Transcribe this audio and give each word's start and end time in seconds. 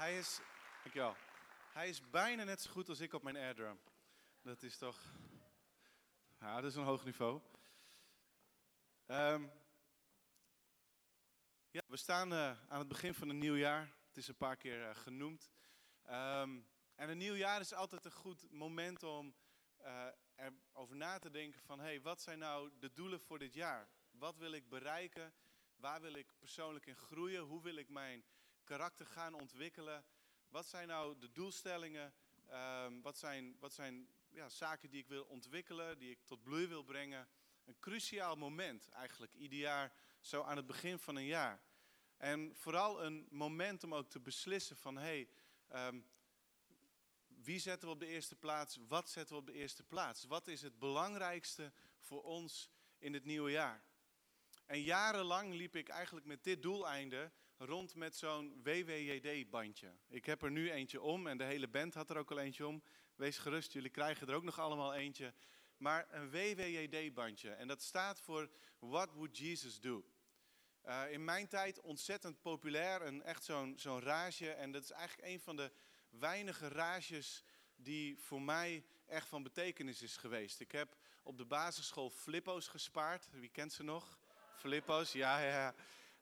Hij 0.00 0.18
is, 0.18 0.40
dankjewel. 0.82 1.16
Hij 1.72 1.88
is 1.88 2.10
bijna 2.10 2.44
net 2.44 2.60
zo 2.60 2.70
goed 2.70 2.88
als 2.88 3.00
ik 3.00 3.12
op 3.12 3.22
mijn 3.22 3.36
airdrum. 3.36 3.80
Dat 4.42 4.62
is 4.62 4.76
toch, 4.76 5.00
ja, 6.38 6.60
dat 6.60 6.70
is 6.70 6.76
een 6.76 6.84
hoog 6.84 7.04
niveau. 7.04 7.40
Ehm, 9.06 9.46
ja, 11.70 11.82
we 11.86 11.96
staan 11.96 12.32
uh, 12.32 12.50
aan 12.68 12.78
het 12.78 12.88
begin 12.88 13.14
van 13.14 13.28
een 13.28 13.38
nieuw 13.38 13.56
jaar. 13.56 13.92
Het 14.06 14.16
is 14.16 14.28
een 14.28 14.36
paar 14.36 14.56
keer 14.56 14.80
uh, 14.80 14.94
genoemd. 14.94 15.50
Um, 16.10 16.68
en 16.94 17.08
een 17.08 17.18
nieuw 17.18 17.34
jaar 17.34 17.60
is 17.60 17.72
altijd 17.72 18.04
een 18.04 18.12
goed 18.12 18.50
moment 18.50 19.02
om 19.02 19.34
uh, 19.80 20.06
erover 20.34 20.96
na 20.96 21.18
te 21.18 21.30
denken 21.30 21.60
van, 21.60 21.80
hey, 21.80 22.00
wat 22.00 22.20
zijn 22.20 22.38
nou 22.38 22.70
de 22.78 22.92
doelen 22.92 23.20
voor 23.20 23.38
dit 23.38 23.54
jaar? 23.54 23.88
Wat 24.10 24.36
wil 24.36 24.52
ik 24.52 24.68
bereiken? 24.68 25.34
Waar 25.76 26.00
wil 26.00 26.14
ik 26.14 26.32
persoonlijk 26.38 26.86
in 26.86 26.96
groeien? 26.96 27.42
Hoe 27.42 27.62
wil 27.62 27.76
ik 27.76 27.88
mijn 27.88 28.24
karakter 28.70 29.06
gaan 29.06 29.34
ontwikkelen? 29.34 30.04
Wat 30.48 30.66
zijn 30.66 30.88
nou 30.88 31.18
de 31.18 31.32
doelstellingen? 31.32 32.14
Um, 32.52 33.02
wat 33.02 33.18
zijn, 33.18 33.56
wat 33.58 33.72
zijn 33.72 34.08
ja, 34.28 34.48
zaken 34.48 34.90
die 34.90 35.00
ik 35.00 35.08
wil 35.08 35.24
ontwikkelen, 35.24 35.98
die 35.98 36.10
ik 36.10 36.18
tot 36.24 36.42
bloei 36.42 36.66
wil 36.66 36.82
brengen? 36.82 37.28
Een 37.64 37.78
cruciaal 37.78 38.36
moment 38.36 38.88
eigenlijk, 38.88 39.34
ieder 39.34 39.58
jaar 39.58 39.92
zo 40.20 40.42
aan 40.42 40.56
het 40.56 40.66
begin 40.66 40.98
van 40.98 41.16
een 41.16 41.26
jaar. 41.26 41.60
En 42.16 42.56
vooral 42.56 43.04
een 43.04 43.26
moment 43.30 43.84
om 43.84 43.94
ook 43.94 44.10
te 44.10 44.20
beslissen 44.20 44.76
van, 44.76 44.96
hé, 44.96 45.26
hey, 45.68 45.86
um, 45.86 46.10
wie 47.26 47.58
zetten 47.58 47.88
we 47.88 47.94
op 47.94 48.00
de 48.00 48.06
eerste 48.06 48.36
plaats? 48.36 48.78
Wat 48.88 49.10
zetten 49.10 49.34
we 49.34 49.40
op 49.40 49.46
de 49.46 49.52
eerste 49.52 49.82
plaats? 49.82 50.24
Wat 50.24 50.48
is 50.48 50.62
het 50.62 50.78
belangrijkste 50.78 51.72
voor 51.98 52.22
ons 52.22 52.70
in 52.98 53.14
het 53.14 53.24
nieuwe 53.24 53.50
jaar? 53.50 53.84
En 54.66 54.82
jarenlang 54.82 55.54
liep 55.54 55.76
ik 55.76 55.88
eigenlijk 55.88 56.26
met 56.26 56.44
dit 56.44 56.62
doeleinde 56.62 57.32
rond 57.66 57.94
met 57.94 58.16
zo'n 58.16 58.60
WWJD-bandje. 58.62 59.92
Ik 60.08 60.24
heb 60.24 60.42
er 60.42 60.50
nu 60.50 60.70
eentje 60.70 61.00
om 61.00 61.26
en 61.26 61.38
de 61.38 61.44
hele 61.44 61.68
band 61.68 61.94
had 61.94 62.10
er 62.10 62.16
ook 62.16 62.30
al 62.30 62.38
eentje 62.38 62.66
om. 62.66 62.82
Wees 63.14 63.38
gerust, 63.38 63.72
jullie 63.72 63.90
krijgen 63.90 64.28
er 64.28 64.34
ook 64.34 64.42
nog 64.42 64.58
allemaal 64.58 64.94
eentje. 64.94 65.34
Maar 65.76 66.06
een 66.10 66.30
WWJD-bandje. 66.30 67.50
En 67.50 67.68
dat 67.68 67.82
staat 67.82 68.20
voor 68.20 68.50
What 68.78 69.12
Would 69.12 69.38
Jesus 69.38 69.80
Do? 69.80 70.04
Uh, 70.86 71.02
in 71.10 71.24
mijn 71.24 71.48
tijd 71.48 71.80
ontzettend 71.80 72.40
populair, 72.40 73.02
een, 73.02 73.22
echt 73.22 73.44
zo'n 73.44 73.78
zo'n 73.78 74.00
rage. 74.00 74.50
En 74.50 74.72
dat 74.72 74.82
is 74.82 74.90
eigenlijk 74.90 75.28
een 75.28 75.40
van 75.40 75.56
de 75.56 75.72
weinige 76.10 76.68
rages 76.68 77.44
die 77.76 78.18
voor 78.18 78.42
mij 78.42 78.84
echt 79.06 79.28
van 79.28 79.42
betekenis 79.42 80.02
is 80.02 80.16
geweest. 80.16 80.60
Ik 80.60 80.72
heb 80.72 80.96
op 81.22 81.38
de 81.38 81.44
basisschool 81.44 82.10
flippo's 82.10 82.68
gespaard. 82.68 83.28
Wie 83.30 83.50
kent 83.50 83.72
ze 83.72 83.82
nog? 83.82 84.18
Flippo's, 84.56 85.12
ja, 85.12 85.40
ja. 85.40 85.74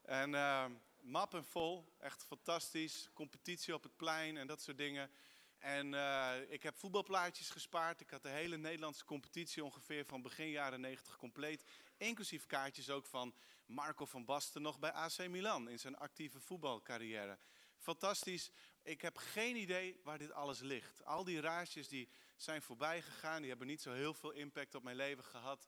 En 0.03 0.33
uh, 0.33 0.65
mappen 1.09 1.45
vol, 1.45 1.93
echt 1.99 2.25
fantastisch. 2.25 3.11
Competitie 3.13 3.75
op 3.75 3.83
het 3.83 3.97
plein 3.97 4.37
en 4.37 4.47
dat 4.47 4.63
soort 4.63 4.79
dingen. 4.79 5.11
En 5.59 5.93
uh, 5.93 6.33
ik 6.49 6.63
heb 6.63 6.77
voetbalplaatjes 6.77 7.51
gespaard. 7.51 8.01
Ik 8.01 8.11
had 8.11 8.23
de 8.23 8.29
hele 8.29 8.57
Nederlandse 8.57 9.05
competitie 9.05 9.65
ongeveer 9.65 10.05
van 10.05 10.23
begin 10.23 10.51
jaren 10.51 10.81
90 10.81 11.17
compleet. 11.17 11.65
Inclusief 11.97 12.47
kaartjes 12.47 12.91
ook 12.91 13.07
van 13.07 13.35
Marco 13.67 14.05
van 14.05 14.25
Basten 14.25 14.63
nog 14.63 14.79
bij 14.79 14.93
AC 14.93 15.29
Milan 15.29 15.69
in 15.69 15.79
zijn 15.79 15.97
actieve 15.97 16.41
voetbalcarrière. 16.41 17.39
Fantastisch. 17.77 18.51
Ik 18.83 19.01
heb 19.01 19.17
geen 19.17 19.57
idee 19.57 20.01
waar 20.03 20.19
dit 20.19 20.33
alles 20.33 20.61
ligt. 20.61 21.05
Al 21.05 21.25
die 21.25 21.41
raasjes 21.41 21.89
die 21.89 22.09
zijn 22.37 22.63
voorbij 22.63 23.03
gegaan. 23.03 23.41
Die 23.41 23.51
hebben 23.51 23.67
niet 23.67 23.83
zo 23.83 23.93
heel 23.93 24.15
veel 24.15 24.31
impact 24.31 24.75
op 24.75 24.83
mijn 24.83 24.97
leven 24.97 25.25
gehad. 25.25 25.67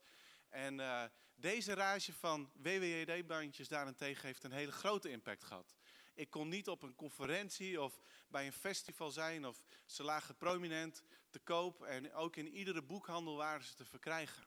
En 0.51 0.79
uh, 0.79 1.05
deze 1.35 1.75
rage 1.75 2.13
van 2.13 2.51
WWJD-bandjes 2.55 3.69
daarentegen 3.69 4.27
heeft 4.27 4.45
een 4.45 4.53
hele 4.53 4.73
grote 4.73 5.11
impact 5.11 5.45
gehad. 5.45 5.77
Ik 6.15 6.31
kon 6.31 6.49
niet 6.49 6.69
op 6.69 6.83
een 6.83 6.95
conferentie 6.95 7.81
of 7.81 8.01
bij 8.29 8.47
een 8.47 8.53
festival 8.53 9.11
zijn 9.11 9.47
of 9.47 9.63
ze 9.87 10.03
lagen 10.03 10.37
prominent 10.37 11.03
te 11.31 11.39
koop 11.39 11.83
en 11.83 12.13
ook 12.13 12.37
in 12.37 12.49
iedere 12.49 12.83
boekhandel 12.83 13.37
waren 13.37 13.65
ze 13.65 13.75
te 13.75 13.85
verkrijgen. 13.85 14.47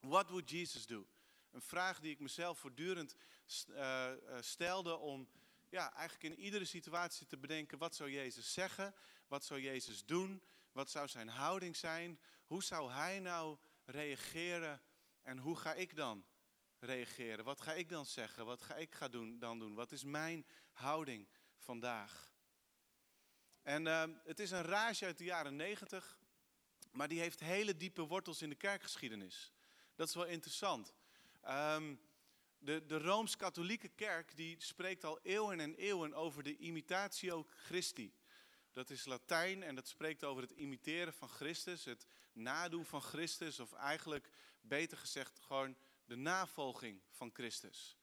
What 0.00 0.28
would 0.28 0.50
Jesus 0.50 0.86
do? 0.86 1.06
Een 1.50 1.62
vraag 1.62 2.00
die 2.00 2.10
ik 2.10 2.20
mezelf 2.20 2.58
voortdurend 2.58 3.16
uh, 3.68 4.10
stelde 4.40 4.96
om 4.96 5.28
ja, 5.68 5.92
eigenlijk 5.94 6.34
in 6.34 6.44
iedere 6.44 6.64
situatie 6.64 7.26
te 7.26 7.38
bedenken, 7.38 7.78
wat 7.78 7.94
zou 7.94 8.10
Jezus 8.10 8.52
zeggen? 8.52 8.94
Wat 9.26 9.44
zou 9.44 9.60
Jezus 9.60 10.04
doen? 10.04 10.42
Wat 10.72 10.90
zou 10.90 11.08
zijn 11.08 11.28
houding 11.28 11.76
zijn? 11.76 12.20
Hoe 12.44 12.62
zou 12.62 12.92
hij 12.92 13.20
nou 13.20 13.58
reageren? 13.84 14.82
En 15.30 15.38
hoe 15.38 15.56
ga 15.56 15.74
ik 15.74 15.96
dan 15.96 16.24
reageren? 16.78 17.44
Wat 17.44 17.60
ga 17.60 17.72
ik 17.72 17.88
dan 17.88 18.06
zeggen? 18.06 18.44
Wat 18.44 18.62
ga 18.62 18.74
ik 18.74 18.94
gaan 18.94 19.10
doen, 19.10 19.38
dan 19.38 19.58
doen? 19.58 19.74
Wat 19.74 19.92
is 19.92 20.04
mijn 20.04 20.46
houding 20.72 21.28
vandaag? 21.56 22.32
En 23.62 23.86
uh, 23.86 24.04
het 24.24 24.38
is 24.38 24.50
een 24.50 24.62
rage 24.62 25.04
uit 25.04 25.18
de 25.18 25.24
jaren 25.24 25.56
negentig, 25.56 26.18
maar 26.90 27.08
die 27.08 27.20
heeft 27.20 27.40
hele 27.40 27.76
diepe 27.76 28.02
wortels 28.02 28.42
in 28.42 28.48
de 28.48 28.54
kerkgeschiedenis. 28.54 29.52
Dat 29.94 30.08
is 30.08 30.14
wel 30.14 30.26
interessant. 30.26 30.94
Um, 31.48 32.00
de, 32.58 32.86
de 32.86 32.98
Rooms-Katholieke 32.98 33.88
Kerk 33.88 34.36
die 34.36 34.56
spreekt 34.60 35.04
al 35.04 35.20
eeuwen 35.22 35.60
en 35.60 35.74
eeuwen 35.74 36.14
over 36.14 36.42
de 36.42 36.56
imitatio 36.56 37.46
Christi. 37.48 38.14
Dat 38.72 38.90
is 38.90 39.04
Latijn 39.04 39.62
en 39.62 39.74
dat 39.74 39.88
spreekt 39.88 40.24
over 40.24 40.42
het 40.42 40.52
imiteren 40.52 41.12
van 41.12 41.28
Christus, 41.28 41.84
het 41.84 42.06
nadoen 42.32 42.84
van 42.84 43.02
Christus, 43.02 43.60
of 43.60 43.72
eigenlijk 43.72 44.30
beter 44.60 44.98
gezegd 44.98 45.40
gewoon 45.40 45.76
de 46.04 46.16
navolging 46.16 47.00
van 47.10 47.30
Christus. 47.32 47.96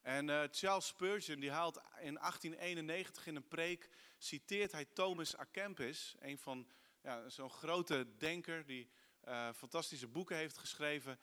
En 0.00 0.28
uh, 0.28 0.42
Charles 0.50 0.86
Spurgeon 0.86 1.40
die 1.40 1.50
haalt 1.50 1.76
in 1.76 2.14
1891 2.14 3.26
in 3.26 3.36
een 3.36 3.48
preek, 3.48 3.88
citeert 4.18 4.72
hij 4.72 4.84
Thomas 4.84 5.38
A. 5.38 5.44
Kempis, 5.44 6.14
een 6.18 6.38
van 6.38 6.68
ja, 7.02 7.28
zo'n 7.28 7.50
grote 7.50 8.16
denker 8.18 8.66
die 8.66 8.90
uh, 9.24 9.52
fantastische 9.52 10.06
boeken 10.06 10.36
heeft 10.36 10.58
geschreven. 10.58 11.18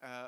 Uh, 0.00 0.26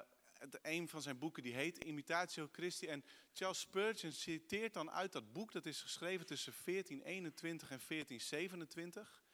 een 0.63 0.89
van 0.89 1.03
zijn 1.03 1.19
boeken 1.19 1.43
die 1.43 1.55
heet 1.55 1.85
Imitatio 1.85 2.49
Christi. 2.53 2.87
En 2.87 3.05
Charles 3.33 3.61
Spurgeon 3.61 4.13
citeert 4.13 4.75
dan 4.75 4.91
uit 4.91 5.13
dat 5.13 5.33
boek, 5.33 5.53
dat 5.53 5.67
is 5.67 5.83
geschreven 5.83 6.27
tussen 6.27 6.53
1421 6.65 7.71
en 7.71 7.81
1427. 7.89 9.25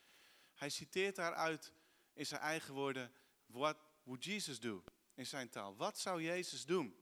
Hij 0.54 0.70
citeert 0.70 1.16
daaruit 1.16 1.72
in 2.12 2.26
zijn 2.26 2.40
eigen 2.40 2.74
woorden, 2.74 3.12
what 3.46 3.76
would 4.04 4.24
Jesus 4.24 4.60
do? 4.60 4.84
In 5.14 5.26
zijn 5.26 5.48
taal. 5.48 5.76
Wat 5.76 5.98
zou 5.98 6.22
Jezus 6.22 6.66
doen? 6.66 6.96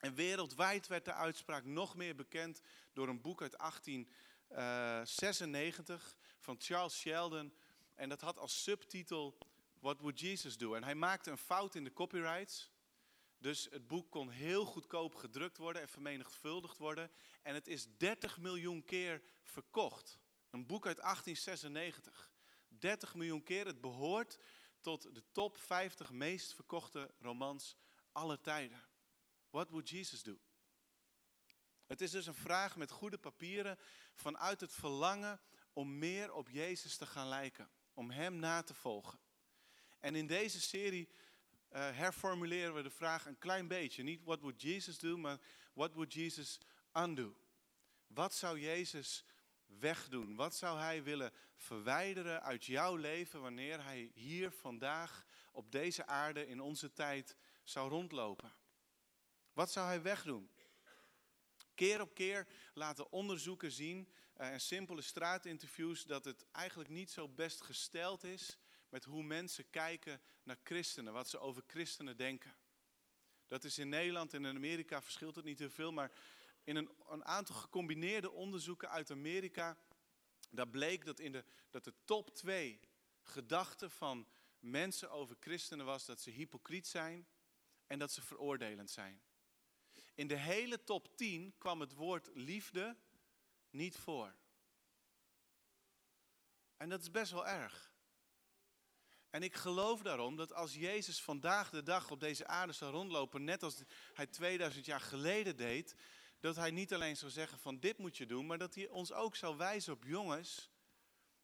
En 0.00 0.14
wereldwijd 0.14 0.86
werd 0.86 1.04
de 1.04 1.12
uitspraak 1.12 1.64
nog 1.64 1.96
meer 1.96 2.14
bekend 2.14 2.60
door 2.92 3.08
een 3.08 3.20
boek 3.20 3.42
uit 3.42 3.58
1896 3.58 6.16
van 6.38 6.56
Charles 6.58 6.98
Sheldon. 6.98 7.52
En 7.94 8.08
dat 8.08 8.20
had 8.20 8.38
als 8.38 8.62
subtitel 8.62 9.38
What 9.80 10.00
Would 10.00 10.20
Jesus 10.20 10.56
Do? 10.56 10.74
En 10.74 10.84
hij 10.84 10.94
maakte 10.94 11.30
een 11.30 11.38
fout 11.38 11.74
in 11.74 11.84
de 11.84 11.92
copyrights. 11.92 12.70
Dus 13.38 13.68
het 13.70 13.86
boek 13.86 14.10
kon 14.10 14.30
heel 14.30 14.64
goedkoop 14.64 15.14
gedrukt 15.14 15.56
worden 15.56 15.82
en 15.82 15.88
vermenigvuldigd 15.88 16.78
worden. 16.78 17.10
En 17.42 17.54
het 17.54 17.68
is 17.68 17.86
30 17.96 18.38
miljoen 18.38 18.84
keer 18.84 19.22
verkocht. 19.42 20.18
Een 20.50 20.66
boek 20.66 20.86
uit 20.86 20.96
1896. 20.96 22.32
30 22.68 23.14
miljoen 23.14 23.42
keer. 23.42 23.66
Het 23.66 23.80
behoort 23.80 24.38
tot 24.80 25.14
de 25.14 25.22
top 25.32 25.58
50 25.58 26.10
meest 26.10 26.54
verkochte 26.54 27.14
romans 27.18 27.76
aller 28.12 28.40
tijden. 28.40 28.82
What 29.50 29.70
would 29.70 29.88
Jesus 29.88 30.22
do? 30.22 30.38
Het 31.86 32.00
is 32.00 32.10
dus 32.10 32.26
een 32.26 32.34
vraag 32.34 32.76
met 32.76 32.90
goede 32.90 33.18
papieren 33.18 33.78
vanuit 34.14 34.60
het 34.60 34.72
verlangen 34.72 35.40
om 35.72 35.98
meer 35.98 36.32
op 36.32 36.48
Jezus 36.48 36.96
te 36.96 37.06
gaan 37.06 37.28
lijken. 37.28 37.70
Om 37.94 38.10
Hem 38.10 38.36
na 38.36 38.62
te 38.62 38.74
volgen. 38.74 39.18
En 39.98 40.14
in 40.14 40.26
deze 40.26 40.60
serie 40.60 41.08
uh, 41.08 41.78
herformuleren 41.96 42.74
we 42.74 42.82
de 42.82 42.90
vraag 42.90 43.26
een 43.26 43.38
klein 43.38 43.68
beetje. 43.68 44.02
Niet 44.02 44.24
what 44.24 44.40
would 44.40 44.62
Jesus 44.62 44.98
do, 44.98 45.16
maar 45.16 45.40
what 45.72 45.92
would 45.92 46.12
Jesus 46.12 46.60
undo? 46.92 47.36
Wat 48.06 48.34
zou 48.34 48.60
Jezus 48.60 49.24
wegdoen? 49.78 50.34
Wat 50.34 50.54
zou 50.54 50.78
hij 50.78 51.02
willen 51.02 51.32
verwijderen 51.56 52.42
uit 52.42 52.64
jouw 52.64 52.96
leven 52.96 53.40
wanneer 53.40 53.84
hij 53.84 54.10
hier 54.14 54.50
vandaag 54.50 55.24
op 55.52 55.72
deze 55.72 56.06
aarde 56.06 56.46
in 56.46 56.60
onze 56.60 56.92
tijd 56.92 57.36
zou 57.64 57.90
rondlopen? 57.90 58.52
Wat 59.52 59.70
zou 59.70 59.86
hij 59.86 60.02
wegdoen? 60.02 60.50
Keer 61.74 62.00
op 62.00 62.14
keer 62.14 62.46
laten 62.74 63.12
onderzoeken 63.12 63.72
zien 63.72 64.08
uh, 64.40 64.52
en 64.52 64.60
simpele 64.60 65.02
straatinterviews 65.02 66.04
dat 66.04 66.24
het 66.24 66.46
eigenlijk 66.52 66.90
niet 66.90 67.10
zo 67.10 67.28
best 67.28 67.60
gesteld 67.62 68.24
is 68.24 68.58
met 68.88 69.04
hoe 69.04 69.22
mensen 69.22 69.70
kijken 69.70 70.20
naar 70.42 70.58
christenen, 70.62 71.12
wat 71.12 71.28
ze 71.28 71.38
over 71.38 71.62
christenen 71.66 72.16
denken. 72.16 72.56
Dat 73.46 73.64
is 73.64 73.78
in 73.78 73.88
Nederland 73.88 74.34
en 74.34 74.44
in 74.44 74.56
Amerika 74.56 75.02
verschilt 75.02 75.36
het 75.36 75.44
niet 75.44 75.58
heel 75.58 75.70
veel, 75.70 75.92
maar 75.92 76.12
in 76.68 76.76
een, 76.76 76.90
een 77.08 77.24
aantal 77.24 77.54
gecombineerde 77.54 78.30
onderzoeken 78.30 78.90
uit 78.90 79.10
Amerika, 79.10 79.76
daar 80.50 80.68
bleek 80.68 81.04
dat, 81.04 81.20
in 81.20 81.32
de, 81.32 81.44
dat 81.70 81.84
de 81.84 81.94
top 82.04 82.34
twee 82.34 82.80
gedachten 83.22 83.90
van 83.90 84.28
mensen 84.58 85.10
over 85.10 85.36
christenen 85.40 85.86
was 85.86 86.04
dat 86.04 86.20
ze 86.20 86.30
hypocriet 86.30 86.86
zijn 86.86 87.28
en 87.86 87.98
dat 87.98 88.12
ze 88.12 88.22
veroordelend 88.22 88.90
zijn. 88.90 89.22
In 90.14 90.26
de 90.26 90.36
hele 90.36 90.84
top 90.84 91.16
10 91.16 91.54
kwam 91.58 91.80
het 91.80 91.92
woord 91.92 92.30
liefde 92.34 92.96
niet 93.70 93.96
voor. 93.96 94.34
En 96.76 96.88
dat 96.88 97.00
is 97.00 97.10
best 97.10 97.32
wel 97.32 97.46
erg. 97.46 97.92
En 99.30 99.42
ik 99.42 99.54
geloof 99.54 100.02
daarom 100.02 100.36
dat 100.36 100.52
als 100.52 100.74
Jezus 100.74 101.22
vandaag 101.22 101.70
de 101.70 101.82
dag 101.82 102.10
op 102.10 102.20
deze 102.20 102.46
aarde 102.46 102.72
zou 102.72 102.92
rondlopen, 102.92 103.44
net 103.44 103.62
als 103.62 103.82
hij 104.14 104.26
2000 104.26 104.84
jaar 104.86 105.00
geleden 105.00 105.56
deed, 105.56 105.94
dat 106.40 106.56
hij 106.56 106.70
niet 106.70 106.94
alleen 106.94 107.16
zou 107.16 107.30
zeggen 107.30 107.58
van 107.58 107.78
dit 107.78 107.98
moet 107.98 108.16
je 108.16 108.26
doen, 108.26 108.46
maar 108.46 108.58
dat 108.58 108.74
hij 108.74 108.88
ons 108.88 109.12
ook 109.12 109.36
zou 109.36 109.56
wijzen 109.56 109.92
op 109.92 110.04
jongens, 110.04 110.70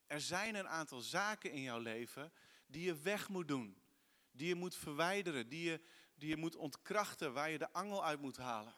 er 0.06 0.20
zijn 0.20 0.54
een 0.54 0.68
aantal 0.68 1.00
zaken 1.00 1.50
in 1.50 1.60
jouw 1.60 1.78
leven 1.78 2.32
die 2.66 2.84
je 2.84 2.96
weg 2.96 3.28
moet 3.28 3.48
doen, 3.48 3.82
die 4.30 4.48
je 4.48 4.54
moet 4.54 4.76
verwijderen, 4.76 5.48
die 5.48 5.70
je, 5.70 5.80
die 6.14 6.28
je 6.28 6.36
moet 6.36 6.56
ontkrachten, 6.56 7.32
waar 7.32 7.50
je 7.50 7.58
de 7.58 7.72
angel 7.72 8.04
uit 8.04 8.20
moet 8.20 8.36
halen. 8.36 8.76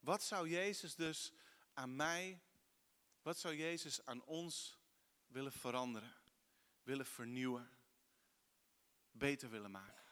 Wat 0.00 0.22
zou 0.22 0.48
Jezus 0.48 0.94
dus 0.94 1.32
aan 1.72 1.96
mij, 1.96 2.40
wat 3.22 3.38
zou 3.38 3.54
Jezus 3.54 4.04
aan 4.04 4.24
ons 4.24 4.78
willen 5.26 5.52
veranderen, 5.52 6.14
willen 6.82 7.06
vernieuwen, 7.06 7.70
beter 9.10 9.50
willen 9.50 9.70
maken? 9.70 10.09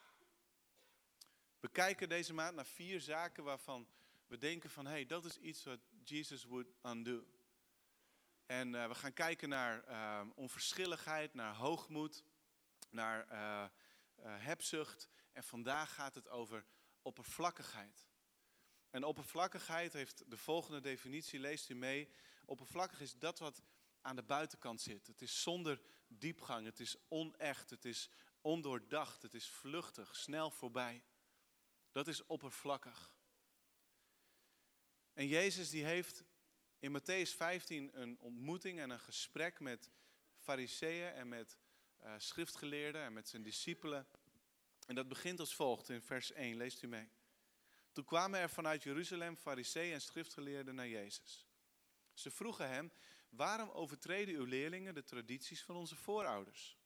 We 1.60 1.68
kijken 1.68 2.08
deze 2.08 2.34
maand 2.34 2.54
naar 2.54 2.66
vier 2.66 3.00
zaken 3.00 3.44
waarvan 3.44 3.88
we 4.26 4.38
denken 4.38 4.70
van, 4.70 4.84
hé, 4.84 4.92
hey, 4.92 5.06
dat 5.06 5.24
is 5.24 5.38
iets 5.38 5.64
wat 5.64 5.80
Jesus 6.04 6.44
would 6.44 6.72
undo. 6.82 7.26
En 8.46 8.74
uh, 8.74 8.88
we 8.88 8.94
gaan 8.94 9.12
kijken 9.12 9.48
naar 9.48 9.88
uh, 9.88 10.20
onverschilligheid, 10.34 11.34
naar 11.34 11.54
hoogmoed, 11.54 12.24
naar 12.90 13.32
uh, 13.32 13.64
hebzucht. 14.22 15.08
En 15.32 15.44
vandaag 15.44 15.94
gaat 15.94 16.14
het 16.14 16.28
over 16.28 16.64
oppervlakkigheid. 17.02 18.06
En 18.90 19.04
oppervlakkigheid 19.04 19.92
heeft 19.92 20.30
de 20.30 20.36
volgende 20.36 20.80
definitie, 20.80 21.40
leest 21.40 21.68
u 21.68 21.74
mee. 21.74 22.08
Oppervlakkig 22.44 23.00
is 23.00 23.18
dat 23.18 23.38
wat 23.38 23.62
aan 24.00 24.16
de 24.16 24.22
buitenkant 24.22 24.80
zit. 24.80 25.06
Het 25.06 25.22
is 25.22 25.42
zonder 25.42 25.80
diepgang, 26.06 26.66
het 26.66 26.80
is 26.80 26.96
onecht, 27.08 27.70
het 27.70 27.84
is 27.84 28.10
ondoordacht, 28.40 29.22
het 29.22 29.34
is 29.34 29.48
vluchtig, 29.48 30.16
snel 30.16 30.50
voorbij. 30.50 31.02
Dat 31.98 32.06
is 32.06 32.26
oppervlakkig. 32.26 33.12
En 35.12 35.26
Jezus 35.26 35.70
die 35.70 35.84
heeft 35.84 36.24
in 36.78 37.00
Matthäus 37.00 37.36
15 37.36 38.00
een 38.00 38.18
ontmoeting 38.20 38.80
en 38.80 38.90
een 38.90 39.00
gesprek 39.00 39.60
met 39.60 39.90
fariseeën 40.36 41.12
en 41.12 41.28
met 41.28 41.58
uh, 42.02 42.14
schriftgeleerden 42.18 43.02
en 43.02 43.12
met 43.12 43.28
zijn 43.28 43.42
discipelen. 43.42 44.06
En 44.86 44.94
dat 44.94 45.08
begint 45.08 45.40
als 45.40 45.54
volgt 45.54 45.88
in 45.88 46.02
vers 46.02 46.32
1, 46.32 46.56
leest 46.56 46.82
u 46.82 46.86
mee. 46.86 47.10
Toen 47.92 48.04
kwamen 48.04 48.40
er 48.40 48.50
vanuit 48.50 48.82
Jeruzalem 48.82 49.36
fariseeën 49.36 49.92
en 49.92 50.00
schriftgeleerden 50.00 50.74
naar 50.74 50.88
Jezus. 50.88 51.46
Ze 52.12 52.30
vroegen 52.30 52.68
hem, 52.68 52.92
waarom 53.28 53.70
overtreden 53.70 54.34
uw 54.34 54.44
leerlingen 54.44 54.94
de 54.94 55.04
tradities 55.04 55.62
van 55.62 55.76
onze 55.76 55.96
voorouders? 55.96 56.78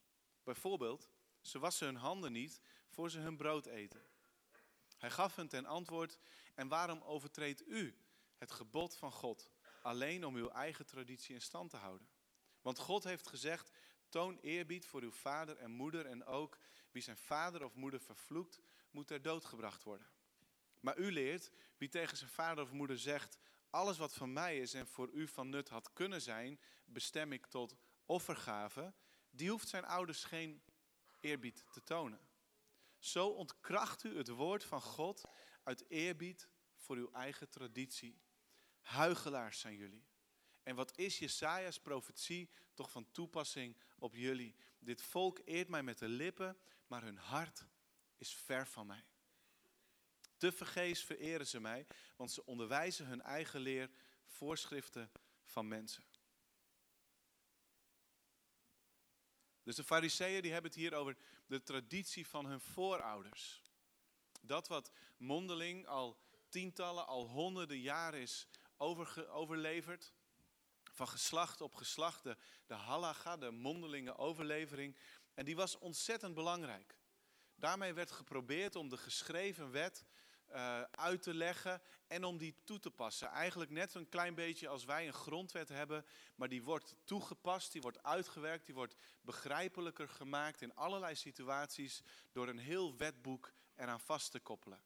Bijvoorbeeld, 0.43 1.11
ze 1.41 1.59
wassen 1.59 1.87
hun 1.87 1.97
handen 1.97 2.33
niet 2.33 2.61
voor 2.89 3.11
ze 3.11 3.19
hun 3.19 3.37
brood 3.37 3.67
eten. 3.67 4.12
Hij 5.03 5.11
gaf 5.11 5.37
hen 5.37 5.49
ten 5.49 5.67
antwoord, 5.67 6.19
en 6.55 6.69
waarom 6.69 7.03
overtreedt 7.03 7.67
u 7.69 7.97
het 8.39 8.51
gebod 8.51 8.97
van 8.97 9.13
God 9.13 9.51
alleen 9.83 10.25
om 10.25 10.37
uw 10.37 10.49
eigen 10.49 10.87
traditie 10.87 11.35
in 11.35 11.41
stand 11.41 11.71
te 11.71 11.77
houden? 11.77 12.09
Want 12.61 12.79
God 12.79 13.05
heeft 13.05 13.29
gezegd, 13.29 13.71
toon 14.09 14.39
eerbied 14.39 14.87
voor 14.87 15.03
uw 15.03 15.11
vader 15.11 15.57
en 15.57 15.71
moeder 15.71 16.07
en 16.07 16.25
ook 16.25 16.59
wie 16.91 17.03
zijn 17.03 17.17
vader 17.17 17.65
of 17.65 17.75
moeder 17.75 18.01
vervloekt, 18.01 18.61
moet 18.91 19.07
ter 19.07 19.23
dood 19.23 19.45
gebracht 19.45 19.83
worden. 19.83 20.07
Maar 20.81 20.99
u 20.99 21.13
leert, 21.13 21.51
wie 21.77 21.89
tegen 21.89 22.17
zijn 22.17 22.31
vader 22.31 22.65
of 22.65 22.71
moeder 22.71 22.99
zegt, 22.99 23.39
alles 23.71 23.99
wat 23.99 24.15
van 24.15 24.33
mij 24.33 24.59
is 24.59 24.75
en 24.75 24.87
voor 24.87 25.11
u 25.13 25.29
van 25.29 25.49
nut 25.49 25.69
had 25.69 25.93
kunnen 25.93 26.23
zijn, 26.23 26.61
bestem 26.85 27.33
ik 27.33 27.47
tot 27.47 27.77
offergave, 28.07 28.95
die 29.31 29.51
hoeft 29.51 29.69
zijn 29.69 29.85
ouders 29.85 30.25
geen 30.25 30.63
eerbied 31.21 31.65
te 31.73 31.83
tonen. 31.83 32.31
Zo 33.03 33.29
ontkracht 33.29 34.05
u 34.05 34.17
het 34.17 34.29
woord 34.29 34.65
van 34.65 34.81
God 34.81 35.23
uit 35.63 35.85
eerbied 35.89 36.49
voor 36.77 36.97
uw 36.97 37.11
eigen 37.13 37.49
traditie. 37.49 38.21
Huigelaars 38.81 39.61
zijn 39.61 39.77
jullie. 39.77 40.07
En 40.63 40.75
wat 40.75 40.99
is 40.99 41.19
Jesaja's 41.19 41.81
profetie 41.81 42.51
toch 42.75 42.91
van 42.91 43.11
toepassing 43.11 43.77
op 43.99 44.15
jullie? 44.15 44.57
Dit 44.79 45.03
volk 45.03 45.41
eert 45.45 45.69
mij 45.69 45.83
met 45.83 45.99
de 45.99 46.09
lippen, 46.09 46.59
maar 46.87 47.03
hun 47.03 47.17
hart 47.17 47.67
is 48.17 48.35
ver 48.35 48.67
van 48.67 48.87
mij. 48.87 49.05
Te 50.37 50.53
vergeefs 50.53 51.05
vereren 51.05 51.47
ze 51.47 51.61
mij, 51.61 51.87
want 52.17 52.33
ze 52.33 52.47
onderwijzen 52.47 53.07
hun 53.07 53.23
eigen 53.23 53.61
leer, 53.61 53.91
voorschriften 54.25 55.13
van 55.45 55.69
mensen. 55.69 56.05
Dus 59.63 59.77
de 59.77 59.85
fariseeën 59.85 60.43
die 60.43 60.53
hebben 60.53 60.71
het 60.71 60.81
hier 60.81 60.95
over 60.95 61.17
de 61.53 61.63
traditie 61.63 62.27
van 62.27 62.47
hun 62.47 62.61
voorouders. 62.61 63.63
Dat 64.41 64.69
wat 64.69 64.93
mondeling 65.17 65.87
al 65.87 66.19
tientallen, 66.49 67.07
al 67.07 67.29
honderden 67.29 67.81
jaren 67.81 68.21
is 68.21 68.47
overleverd. 69.29 70.13
Van 70.93 71.09
geslacht 71.09 71.61
op 71.61 71.75
geslacht, 71.75 72.23
de, 72.23 72.37
de 72.67 72.75
halacha, 72.75 73.37
de 73.37 73.51
mondelinge 73.51 74.17
overlevering. 74.17 74.97
En 75.35 75.45
die 75.45 75.57
was 75.57 75.79
ontzettend 75.79 76.35
belangrijk. 76.35 76.97
Daarmee 77.55 77.93
werd 77.93 78.11
geprobeerd 78.11 78.77
om 78.77 78.89
de 78.89 78.97
geschreven 78.97 79.71
wet 79.71 80.05
uh, 80.53 80.83
uit 80.83 81.23
te 81.23 81.35
leggen 81.35 81.83
en 82.07 82.25
om 82.25 82.39
die 82.39 82.55
toe 82.65 82.79
te 82.79 82.91
passen. 82.91 83.29
Eigenlijk 83.29 83.71
net 83.71 83.95
een 83.95 84.09
klein 84.09 84.35
beetje 84.35 84.69
als 84.69 84.85
wij 84.85 85.07
een 85.07 85.13
grondwet 85.13 85.69
hebben, 85.69 86.05
maar 86.35 86.49
die 86.49 86.63
wordt 86.63 86.95
toegepast, 87.05 87.73
die 87.73 87.81
wordt 87.83 88.03
uitgewerkt, 88.03 88.67
die 88.67 88.75
wordt 88.75 88.95
begrijpelijker 89.21 90.09
gemaakt 90.09 90.63
in 90.63 90.75
allerlei 90.75 91.15
situaties 91.15 92.03
door 92.33 92.49
een 92.49 92.59
heel 92.59 92.97
wetboek 92.97 93.53
eraan 93.77 94.01
vast 94.01 94.31
te 94.31 94.41
koppelen. 94.41 94.83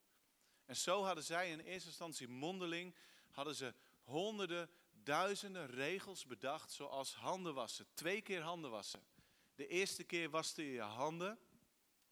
En 0.64 0.76
zo 0.76 1.04
hadden 1.04 1.24
zij 1.24 1.50
in 1.50 1.60
eerste 1.60 1.88
instantie 1.88 2.28
mondeling, 2.28 2.94
hadden 3.30 3.54
ze 3.54 3.74
honderden, 4.02 4.70
duizenden 4.92 5.66
regels 5.66 6.26
bedacht, 6.26 6.72
zoals 6.72 7.14
handen 7.14 7.54
wassen. 7.54 7.86
Twee 7.94 8.20
keer 8.20 8.40
handen 8.40 8.70
wassen. 8.70 9.00
De 9.54 9.66
eerste 9.66 10.04
keer 10.04 10.30
waste 10.30 10.62
je 10.62 10.72
je 10.72 10.80
handen 10.80 11.38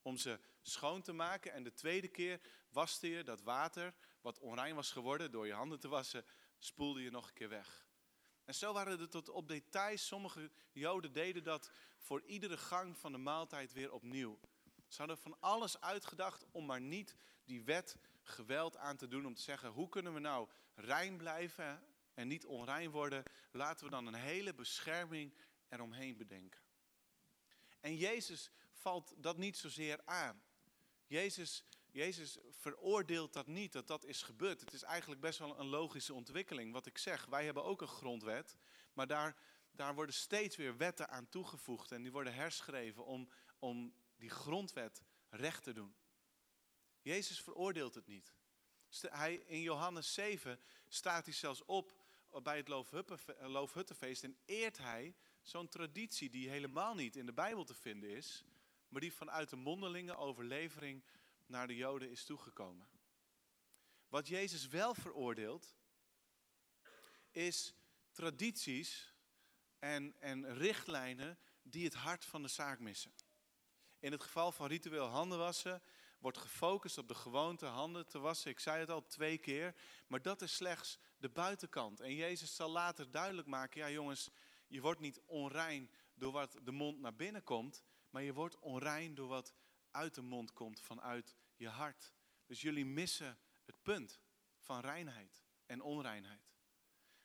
om 0.02 0.16
ze 0.16 0.38
schoon 0.62 1.02
te 1.02 1.12
maken. 1.12 1.52
En 1.52 1.62
de 1.62 1.72
tweede 1.72 2.08
keer 2.08 2.40
waste 2.74 3.08
je 3.08 3.24
dat 3.24 3.42
water, 3.42 3.94
wat 4.20 4.38
onrein 4.38 4.74
was 4.74 4.90
geworden 4.90 5.30
door 5.30 5.46
je 5.46 5.52
handen 5.52 5.80
te 5.80 5.88
wassen, 5.88 6.24
spoelde 6.58 7.02
je 7.02 7.10
nog 7.10 7.28
een 7.28 7.34
keer 7.34 7.48
weg. 7.48 7.86
En 8.44 8.54
zo 8.54 8.72
waren 8.72 9.00
er 9.00 9.08
tot 9.08 9.28
op 9.28 9.48
details. 9.48 10.06
Sommige 10.06 10.50
Joden 10.72 11.12
deden 11.12 11.44
dat 11.44 11.70
voor 11.98 12.22
iedere 12.22 12.56
gang 12.56 12.98
van 12.98 13.12
de 13.12 13.18
maaltijd 13.18 13.72
weer 13.72 13.92
opnieuw. 13.92 14.38
Ze 14.88 14.98
hadden 14.98 15.18
van 15.18 15.36
alles 15.40 15.80
uitgedacht 15.80 16.44
om 16.50 16.66
maar 16.66 16.80
niet 16.80 17.16
die 17.44 17.62
wet 17.62 17.96
geweld 18.22 18.76
aan 18.76 18.96
te 18.96 19.08
doen. 19.08 19.26
Om 19.26 19.34
te 19.34 19.42
zeggen, 19.42 19.70
hoe 19.70 19.88
kunnen 19.88 20.14
we 20.14 20.20
nou 20.20 20.48
rein 20.74 21.16
blijven 21.16 21.82
en 22.14 22.28
niet 22.28 22.46
onrein 22.46 22.90
worden? 22.90 23.22
Laten 23.52 23.84
we 23.84 23.90
dan 23.90 24.06
een 24.06 24.14
hele 24.14 24.54
bescherming 24.54 25.34
eromheen 25.68 26.16
bedenken. 26.16 26.60
En 27.80 27.96
Jezus 27.96 28.50
valt 28.72 29.14
dat 29.16 29.36
niet 29.36 29.56
zozeer 29.56 30.00
aan. 30.04 30.42
Jezus, 31.06 31.64
Jezus 31.94 32.38
veroordeelt 32.50 33.32
dat 33.32 33.46
niet, 33.46 33.72
dat 33.72 33.86
dat 33.86 34.04
is 34.04 34.22
gebeurd. 34.22 34.60
Het 34.60 34.72
is 34.72 34.82
eigenlijk 34.82 35.20
best 35.20 35.38
wel 35.38 35.58
een 35.58 35.66
logische 35.66 36.14
ontwikkeling. 36.14 36.72
Wat 36.72 36.86
ik 36.86 36.98
zeg, 36.98 37.26
wij 37.26 37.44
hebben 37.44 37.64
ook 37.64 37.80
een 37.80 37.88
grondwet, 37.88 38.56
maar 38.92 39.06
daar, 39.06 39.36
daar 39.70 39.94
worden 39.94 40.14
steeds 40.14 40.56
weer 40.56 40.76
wetten 40.76 41.08
aan 41.08 41.28
toegevoegd 41.28 41.92
en 41.92 42.02
die 42.02 42.12
worden 42.12 42.34
herschreven 42.34 43.04
om, 43.04 43.28
om 43.58 43.94
die 44.16 44.30
grondwet 44.30 45.02
recht 45.28 45.62
te 45.62 45.72
doen. 45.72 45.94
Jezus 47.02 47.40
veroordeelt 47.40 47.94
het 47.94 48.06
niet. 48.06 48.34
Hij, 49.00 49.34
in 49.34 49.60
Johannes 49.60 50.14
7 50.14 50.60
staat 50.88 51.24
hij 51.24 51.34
zelfs 51.34 51.64
op 51.64 52.02
bij 52.42 52.56
het 52.56 52.68
Loofhuttenfeest 53.40 54.24
en 54.24 54.38
eert 54.44 54.78
hij 54.78 55.16
zo'n 55.42 55.68
traditie 55.68 56.30
die 56.30 56.48
helemaal 56.48 56.94
niet 56.94 57.16
in 57.16 57.26
de 57.26 57.32
Bijbel 57.32 57.64
te 57.64 57.74
vinden 57.74 58.10
is, 58.10 58.44
maar 58.88 59.00
die 59.00 59.12
vanuit 59.12 59.50
de 59.50 59.56
mondelinge 59.56 60.16
overlevering 60.16 61.04
naar 61.46 61.66
de 61.66 61.76
Joden 61.76 62.10
is 62.10 62.24
toegekomen. 62.24 62.88
Wat 64.08 64.28
Jezus 64.28 64.68
wel 64.68 64.94
veroordeelt, 64.94 65.76
is 67.30 67.74
tradities 68.10 69.14
en, 69.78 70.14
en 70.20 70.54
richtlijnen 70.54 71.38
die 71.62 71.84
het 71.84 71.94
hart 71.94 72.24
van 72.24 72.42
de 72.42 72.48
zaak 72.48 72.78
missen. 72.78 73.14
In 73.98 74.12
het 74.12 74.22
geval 74.22 74.52
van 74.52 74.66
ritueel 74.66 75.06
handen 75.06 75.38
wassen 75.38 75.82
wordt 76.18 76.38
gefocust 76.38 76.98
op 76.98 77.08
de 77.08 77.14
gewoonte 77.14 77.66
handen 77.66 78.06
te 78.06 78.18
wassen. 78.18 78.50
Ik 78.50 78.60
zei 78.60 78.80
het 78.80 78.90
al 78.90 79.06
twee 79.06 79.38
keer, 79.38 79.74
maar 80.06 80.22
dat 80.22 80.42
is 80.42 80.54
slechts 80.54 80.98
de 81.16 81.28
buitenkant. 81.28 82.00
En 82.00 82.14
Jezus 82.14 82.56
zal 82.56 82.70
later 82.70 83.10
duidelijk 83.10 83.48
maken, 83.48 83.80
ja 83.80 83.90
jongens, 83.90 84.30
je 84.66 84.80
wordt 84.80 85.00
niet 85.00 85.20
onrein 85.26 85.90
door 86.14 86.32
wat 86.32 86.58
de 86.62 86.72
mond 86.72 87.00
naar 87.00 87.14
binnen 87.14 87.42
komt, 87.42 87.84
maar 88.10 88.22
je 88.22 88.32
wordt 88.32 88.58
onrein 88.58 89.14
door 89.14 89.28
wat 89.28 89.54
uit 89.94 90.14
de 90.14 90.22
mond 90.22 90.52
komt, 90.52 90.80
vanuit 90.80 91.36
je 91.56 91.68
hart. 91.68 92.12
Dus 92.46 92.60
jullie 92.60 92.86
missen 92.86 93.38
het 93.64 93.82
punt 93.82 94.20
van 94.58 94.80
reinheid 94.80 95.42
en 95.66 95.80
onreinheid. 95.80 96.52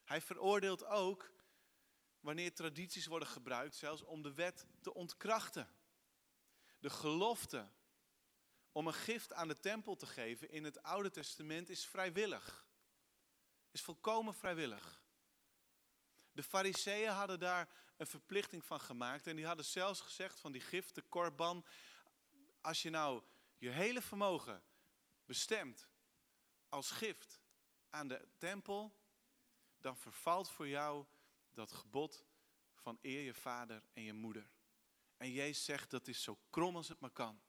Hij 0.03 0.21
veroordeelt 0.21 0.85
ook 0.85 1.31
wanneer 2.19 2.53
tradities 2.53 3.05
worden 3.05 3.27
gebruikt, 3.27 3.75
zelfs 3.75 4.03
om 4.03 4.21
de 4.21 4.33
wet 4.33 4.67
te 4.81 4.93
ontkrachten. 4.93 5.69
De 6.79 6.89
gelofte 6.89 7.69
om 8.71 8.88
een 8.88 8.93
gift 8.93 9.33
aan 9.33 9.47
de 9.47 9.59
tempel 9.59 9.95
te 9.95 10.05
geven 10.05 10.49
in 10.49 10.63
het 10.63 10.83
Oude 10.83 11.09
Testament 11.09 11.69
is 11.69 11.85
vrijwillig. 11.85 12.67
Is 13.71 13.81
volkomen 13.81 14.33
vrijwillig. 14.33 15.01
De 16.31 16.43
fariseeën 16.43 17.11
hadden 17.11 17.39
daar 17.39 17.69
een 17.97 18.07
verplichting 18.07 18.65
van 18.65 18.79
gemaakt 18.79 19.27
en 19.27 19.35
die 19.35 19.45
hadden 19.45 19.65
zelfs 19.65 20.01
gezegd 20.01 20.39
van 20.39 20.51
die 20.51 20.61
gift, 20.61 20.95
de 20.95 21.01
korban, 21.01 21.65
als 22.61 22.81
je 22.81 22.89
nou 22.89 23.23
je 23.57 23.69
hele 23.69 24.01
vermogen 24.01 24.63
bestemt 25.25 25.89
als 26.69 26.91
gift 26.91 27.41
aan 27.89 28.07
de 28.07 28.27
tempel, 28.37 28.97
dan 29.77 29.97
vervalt 29.97 30.49
voor 30.49 30.67
jou 30.67 31.05
dat 31.51 31.71
gebod 31.71 32.25
van 32.73 32.97
eer 33.01 33.21
je 33.21 33.33
vader 33.33 33.83
en 33.93 34.03
je 34.03 34.13
moeder. 34.13 34.51
En 35.17 35.31
Jezus 35.31 35.65
zegt 35.65 35.89
dat 35.89 36.07
is 36.07 36.23
zo 36.23 36.39
krom 36.49 36.75
als 36.75 36.87
het 36.87 36.99
maar 36.99 37.11
kan. 37.11 37.41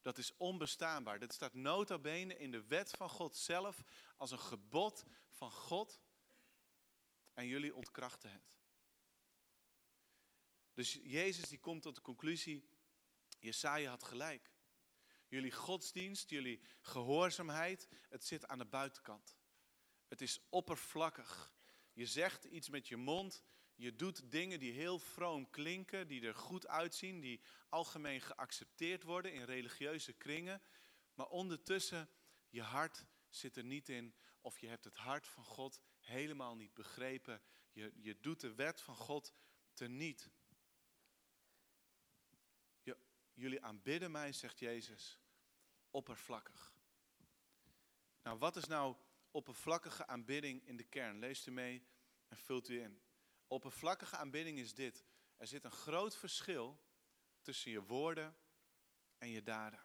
Dat 0.00 0.18
is 0.18 0.36
onbestaanbaar. 0.36 1.18
Dat 1.18 1.32
staat 1.32 1.54
nota 1.54 1.98
bene 1.98 2.36
in 2.36 2.50
de 2.50 2.64
wet 2.64 2.90
van 2.90 3.08
God 3.08 3.36
zelf 3.36 3.82
als 4.16 4.30
een 4.30 4.38
gebod 4.38 5.04
van 5.28 5.52
God. 5.52 6.00
En 7.32 7.46
jullie 7.46 7.74
ontkrachten 7.74 8.30
het. 8.30 8.54
Dus 10.74 10.92
Jezus 10.92 11.48
die 11.48 11.58
komt 11.58 11.82
tot 11.82 11.94
de 11.94 12.00
conclusie, 12.00 12.68
Jesaja 13.38 13.90
had 13.90 14.04
gelijk. 14.04 14.53
Jullie 15.34 15.52
godsdienst, 15.52 16.30
jullie 16.30 16.60
gehoorzaamheid, 16.80 17.88
het 18.08 18.24
zit 18.24 18.46
aan 18.46 18.58
de 18.58 18.64
buitenkant. 18.64 19.36
Het 20.08 20.20
is 20.20 20.40
oppervlakkig. 20.48 21.52
Je 21.92 22.06
zegt 22.06 22.44
iets 22.44 22.68
met 22.68 22.88
je 22.88 22.96
mond, 22.96 23.42
je 23.74 23.96
doet 23.96 24.30
dingen 24.30 24.58
die 24.58 24.72
heel 24.72 24.98
vroom 24.98 25.50
klinken, 25.50 26.06
die 26.08 26.26
er 26.26 26.34
goed 26.34 26.66
uitzien, 26.66 27.20
die 27.20 27.40
algemeen 27.68 28.20
geaccepteerd 28.20 29.02
worden 29.02 29.32
in 29.32 29.44
religieuze 29.44 30.12
kringen. 30.12 30.62
Maar 31.14 31.28
ondertussen, 31.28 32.08
je 32.48 32.62
hart 32.62 33.04
zit 33.28 33.56
er 33.56 33.64
niet 33.64 33.88
in 33.88 34.14
of 34.40 34.58
je 34.58 34.66
hebt 34.66 34.84
het 34.84 34.96
hart 34.96 35.26
van 35.26 35.44
God 35.44 35.80
helemaal 35.98 36.56
niet 36.56 36.74
begrepen. 36.74 37.42
Je, 37.72 37.92
je 37.96 38.20
doet 38.20 38.40
de 38.40 38.54
wet 38.54 38.80
van 38.80 38.96
God 38.96 39.34
teniet. 39.72 40.30
Jullie 43.36 43.62
aanbidden 43.62 44.10
mij, 44.10 44.32
zegt 44.32 44.58
Jezus, 44.58 45.18
oppervlakkig. 45.94 46.74
Nou, 48.22 48.38
wat 48.38 48.56
is 48.56 48.64
nou 48.64 48.96
oppervlakkige 49.30 50.06
aanbidding 50.06 50.66
in 50.66 50.76
de 50.76 50.84
kern? 50.84 51.18
Leest 51.18 51.46
u 51.46 51.50
mee 51.50 51.86
en 52.28 52.36
vult 52.36 52.68
u 52.68 52.80
in. 52.80 53.02
Oppervlakkige 53.46 54.16
aanbidding 54.16 54.58
is 54.58 54.74
dit. 54.74 55.04
Er 55.36 55.46
zit 55.46 55.64
een 55.64 55.70
groot 55.70 56.16
verschil 56.16 56.80
tussen 57.42 57.70
je 57.70 57.82
woorden 57.82 58.36
en 59.18 59.28
je 59.28 59.42
daden. 59.42 59.78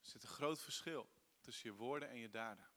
Er 0.00 0.16
zit 0.16 0.22
een 0.22 0.28
groot 0.28 0.62
verschil 0.62 1.10
tussen 1.40 1.70
je 1.70 1.76
woorden 1.76 2.08
en 2.08 2.18
je 2.18 2.30
daden. 2.30 2.69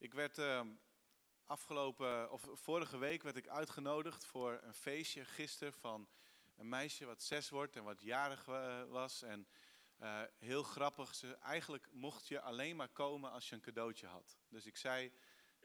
Ik 0.00 0.14
werd 0.14 0.38
uh, 0.38 0.60
afgelopen, 1.44 2.30
of 2.30 2.48
vorige 2.52 2.98
week 2.98 3.22
werd 3.22 3.36
ik 3.36 3.48
uitgenodigd 3.48 4.24
voor 4.24 4.60
een 4.62 4.74
feestje 4.74 5.24
gisteren 5.24 5.72
van 5.72 6.08
een 6.56 6.68
meisje 6.68 7.04
wat 7.04 7.22
zes 7.22 7.48
wordt 7.48 7.76
en 7.76 7.84
wat 7.84 8.00
jarig 8.00 8.46
uh, 8.46 8.84
was. 8.84 9.22
En 9.22 9.48
uh, 9.98 10.22
heel 10.38 10.62
grappig, 10.62 11.14
ze, 11.14 11.34
eigenlijk 11.34 11.88
mocht 11.92 12.28
je 12.28 12.40
alleen 12.40 12.76
maar 12.76 12.88
komen 12.88 13.30
als 13.30 13.48
je 13.48 13.54
een 13.54 13.60
cadeautje 13.60 14.06
had. 14.06 14.38
Dus 14.48 14.66
ik 14.66 14.76
zei, 14.76 15.12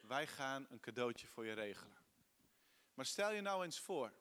wij 0.01 0.27
gaan 0.27 0.65
een 0.69 0.79
cadeautje 0.79 1.27
voor 1.27 1.45
je 1.45 1.53
regelen. 1.53 1.97
Maar 2.93 3.05
stel 3.05 3.31
je 3.31 3.41
nou 3.41 3.63
eens 3.63 3.79
voor 3.79 4.13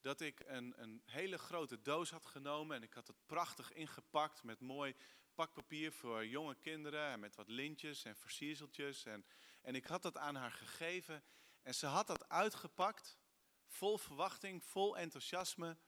dat 0.00 0.20
ik 0.20 0.40
een, 0.46 0.74
een 0.76 1.02
hele 1.04 1.38
grote 1.38 1.82
doos 1.82 2.10
had 2.10 2.26
genomen 2.26 2.76
en 2.76 2.82
ik 2.82 2.92
had 2.92 3.06
het 3.06 3.26
prachtig 3.26 3.72
ingepakt 3.72 4.42
met 4.42 4.60
mooi 4.60 4.94
pakpapier 5.34 5.92
voor 5.92 6.26
jonge 6.26 6.54
kinderen 6.54 7.10
en 7.10 7.20
met 7.20 7.36
wat 7.36 7.48
lintjes 7.48 8.04
en 8.04 8.16
versierseltjes. 8.16 9.04
En, 9.04 9.26
en 9.62 9.74
ik 9.74 9.84
had 9.84 10.02
dat 10.02 10.16
aan 10.16 10.34
haar 10.34 10.52
gegeven 10.52 11.24
en 11.62 11.74
ze 11.74 11.86
had 11.86 12.06
dat 12.06 12.28
uitgepakt, 12.28 13.18
vol 13.66 13.98
verwachting, 13.98 14.64
vol 14.64 14.98
enthousiasme. 14.98 15.78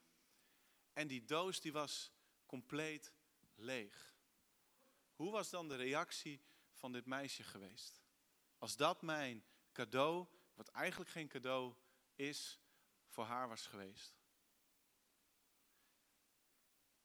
En 0.93 1.07
die 1.07 1.25
doos 1.25 1.61
die 1.61 1.73
was 1.73 2.13
compleet 2.47 3.13
leeg. 3.55 4.17
Hoe 5.15 5.31
was 5.31 5.51
dan 5.51 5.69
de 5.69 5.77
reactie 5.77 6.45
van 6.73 6.93
dit 6.93 7.07
meisje 7.07 7.43
geweest? 7.43 8.03
Als 8.59 8.77
dat 8.77 9.03
mijn 9.03 9.45
cadeau, 9.73 10.27
wat 10.55 10.69
eigenlijk 10.69 11.11
geen 11.11 11.29
cadeau 11.29 11.75
is, 12.15 12.61
voor 13.07 13.25
haar 13.25 13.49
was 13.49 13.67
geweest. 13.67 14.17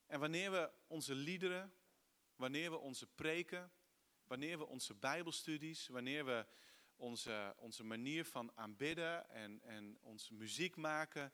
En 0.05 0.19
wanneer 0.19 0.51
we 0.51 0.71
onze 0.87 1.15
liederen, 1.15 1.73
wanneer 2.41 2.71
we 2.71 2.77
onze 2.77 3.07
preken, 3.07 3.71
wanneer 4.27 4.57
we 4.57 4.65
onze 4.65 4.93
bijbelstudies, 4.93 5.87
wanneer 5.87 6.25
we 6.25 6.47
onze, 6.95 7.53
onze 7.57 7.83
manier 7.83 8.25
van 8.25 8.57
aanbidden 8.57 9.29
en, 9.29 9.61
en 9.61 9.97
onze 10.01 10.33
muziek 10.33 10.75
maken, 10.75 11.33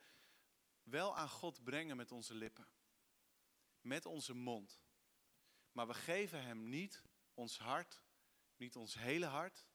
wel 0.84 1.16
aan 1.16 1.30
God 1.30 1.64
brengen 1.64 1.98
met 1.98 2.12
onze 2.12 2.34
lippen, 2.34 2.68
met 3.82 4.06
onze 4.06 4.34
mond. 4.34 4.82
Maar 5.72 5.88
we 5.88 5.94
geven 5.94 6.44
Hem 6.44 6.70
niet 6.70 7.04
ons 7.34 7.58
hart, 7.58 8.04
niet 8.56 8.76
ons 8.76 8.94
hele 8.94 9.26
hart, 9.26 9.68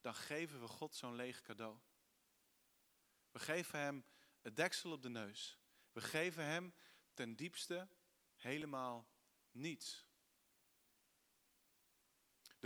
dan 0.00 0.14
geven 0.14 0.60
we 0.60 0.68
God 0.68 0.94
zo'n 0.94 1.14
leeg 1.14 1.42
cadeau. 1.42 1.78
We 3.30 3.38
geven 3.38 3.78
Hem 3.78 4.04
het 4.40 4.56
deksel 4.56 4.92
op 4.92 5.02
de 5.02 5.08
neus. 5.08 5.58
We 5.92 6.00
geven 6.00 6.44
Hem 6.44 6.74
ten 7.14 7.36
diepste 7.36 7.88
helemaal 8.34 9.08
niets. 9.50 10.05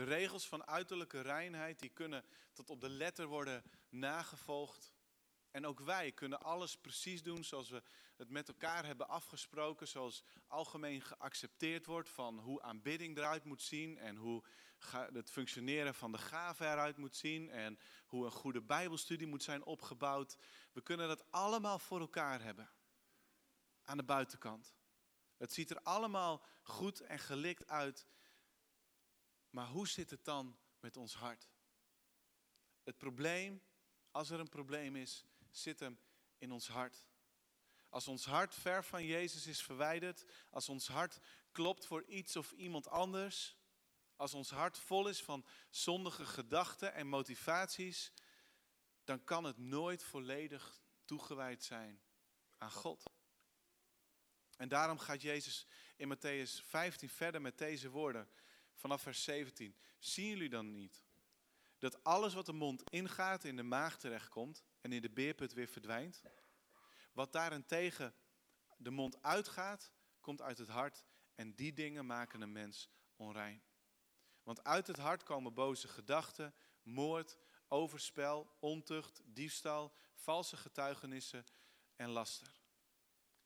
De 0.01 0.07
regels 0.07 0.49
van 0.49 0.67
uiterlijke 0.67 1.21
reinheid 1.21 1.79
die 1.79 1.89
kunnen 1.89 2.25
tot 2.53 2.71
op 2.71 2.81
de 2.81 2.89
letter 2.89 3.27
worden 3.27 3.63
nagevolgd. 3.89 4.93
En 5.51 5.67
ook 5.67 5.81
wij 5.81 6.13
kunnen 6.13 6.41
alles 6.41 6.77
precies 6.77 7.23
doen 7.23 7.45
zoals 7.45 7.69
we 7.69 7.83
het 8.17 8.31
met 8.31 8.49
elkaar 8.49 8.87
hebben 8.87 9.09
afgesproken, 9.09 9.89
zoals 9.89 10.25
algemeen 10.47 11.03
geaccepteerd 11.03 11.87
wordt 11.87 12.09
van 12.09 12.39
hoe 12.39 12.63
aanbidding 12.63 13.17
eruit 13.17 13.45
moet 13.45 13.63
zien 13.63 13.99
en 13.99 14.17
hoe 14.17 14.45
het 15.13 15.31
functioneren 15.31 15.95
van 15.95 16.13
de 16.13 16.19
gave 16.19 16.65
eruit 16.65 16.97
moet 16.97 17.17
zien 17.17 17.51
en 17.51 17.79
hoe 18.07 18.25
een 18.25 18.31
goede 18.31 18.63
bijbelstudie 18.63 19.27
moet 19.27 19.43
zijn 19.43 19.65
opgebouwd. 19.65 20.37
We 20.73 20.81
kunnen 20.81 21.09
dat 21.09 21.31
allemaal 21.31 21.79
voor 21.79 22.01
elkaar 22.01 22.43
hebben 22.43 22.71
aan 23.83 23.97
de 23.97 24.05
buitenkant. 24.05 24.75
Het 25.37 25.53
ziet 25.53 25.71
er 25.71 25.83
allemaal 25.83 26.45
goed 26.63 27.01
en 27.01 27.19
gelikt 27.19 27.69
uit, 27.69 28.07
maar 29.51 29.67
hoe 29.67 29.89
zit 29.89 30.11
het 30.11 30.25
dan 30.25 30.59
met 30.81 30.97
ons 30.97 31.15
hart? 31.15 31.49
Het 32.83 32.99
probleem, 32.99 33.63
als 34.11 34.31
er 34.31 34.41
een 34.41 34.49
probleem 34.49 34.97
is, 34.97 35.25
zit 35.51 35.81
hem 35.81 36.01
in 36.39 36.53
ons 36.53 36.69
hart. 36.69 37.05
Als 37.89 38.09
ons 38.09 38.25
hart 38.25 38.55
ver 38.55 38.85
van 38.85 39.05
Jezus 39.05 39.47
is 39.47 39.63
verwijderd, 39.63 40.25
als 40.51 40.69
ons 40.69 40.89
hart 40.89 41.19
klopt 41.53 41.87
voor 41.87 42.05
iets 42.05 42.37
of 42.37 42.53
iemand 42.53 42.89
anders, 42.89 43.57
als 44.17 44.35
ons 44.35 44.51
hart 44.51 44.79
vol 44.79 45.09
is 45.09 45.23
van 45.23 45.47
zondige 45.71 46.27
gedachten 46.27 46.95
en 46.95 47.07
motivaties, 47.07 48.13
dan 49.05 49.25
kan 49.25 49.45
het 49.45 49.59
nooit 49.59 50.03
volledig 50.03 50.83
toegewijd 51.05 51.63
zijn 51.65 52.03
aan 52.59 52.71
God. 52.71 53.03
En 54.57 54.69
daarom 54.69 54.99
gaat 54.99 55.23
Jezus 55.23 55.67
in 55.97 56.17
Matthäus 56.17 56.65
15 56.65 57.09
verder 57.09 57.41
met 57.41 57.59
deze 57.59 57.91
woorden 57.91 58.29
vanaf 58.81 59.03
vers 59.03 59.23
17. 59.23 59.77
Zien 59.99 60.27
jullie 60.27 60.49
dan 60.49 60.73
niet 60.73 61.05
dat 61.79 62.05
alles 62.05 62.35
wat 62.35 62.47
de 62.47 62.53
mond 62.53 62.91
ingaat 62.91 63.45
in 63.45 63.57
de 63.57 63.63
maag 63.63 63.99
terechtkomt 63.99 64.63
en 64.81 64.93
in 64.93 65.03
de 65.03 65.11
beerput 65.11 65.53
weer 65.53 65.69
verdwijnt? 65.69 66.23
Wat 67.13 67.33
daarentegen 67.33 68.15
de 68.77 68.91
mond 68.91 69.23
uitgaat, 69.23 69.93
komt 70.21 70.43
uit 70.43 70.59
het 70.59 70.69
hart 70.69 71.05
en 71.35 71.55
die 71.55 71.73
dingen 71.73 72.07
maken 72.07 72.41
een 72.41 72.53
mens 72.53 72.91
onrein. 73.17 73.63
Want 74.43 74.65
uit 74.65 74.87
het 74.87 74.97
hart 74.97 75.23
komen 75.23 75.55
boze 75.55 75.89
gedachten, 75.89 76.55
moord, 76.83 77.39
overspel, 77.69 78.57
ontucht, 78.59 79.21
diefstal, 79.25 79.95
valse 80.15 80.57
getuigenissen 80.57 81.45
en 81.97 82.09
laster. 82.09 82.61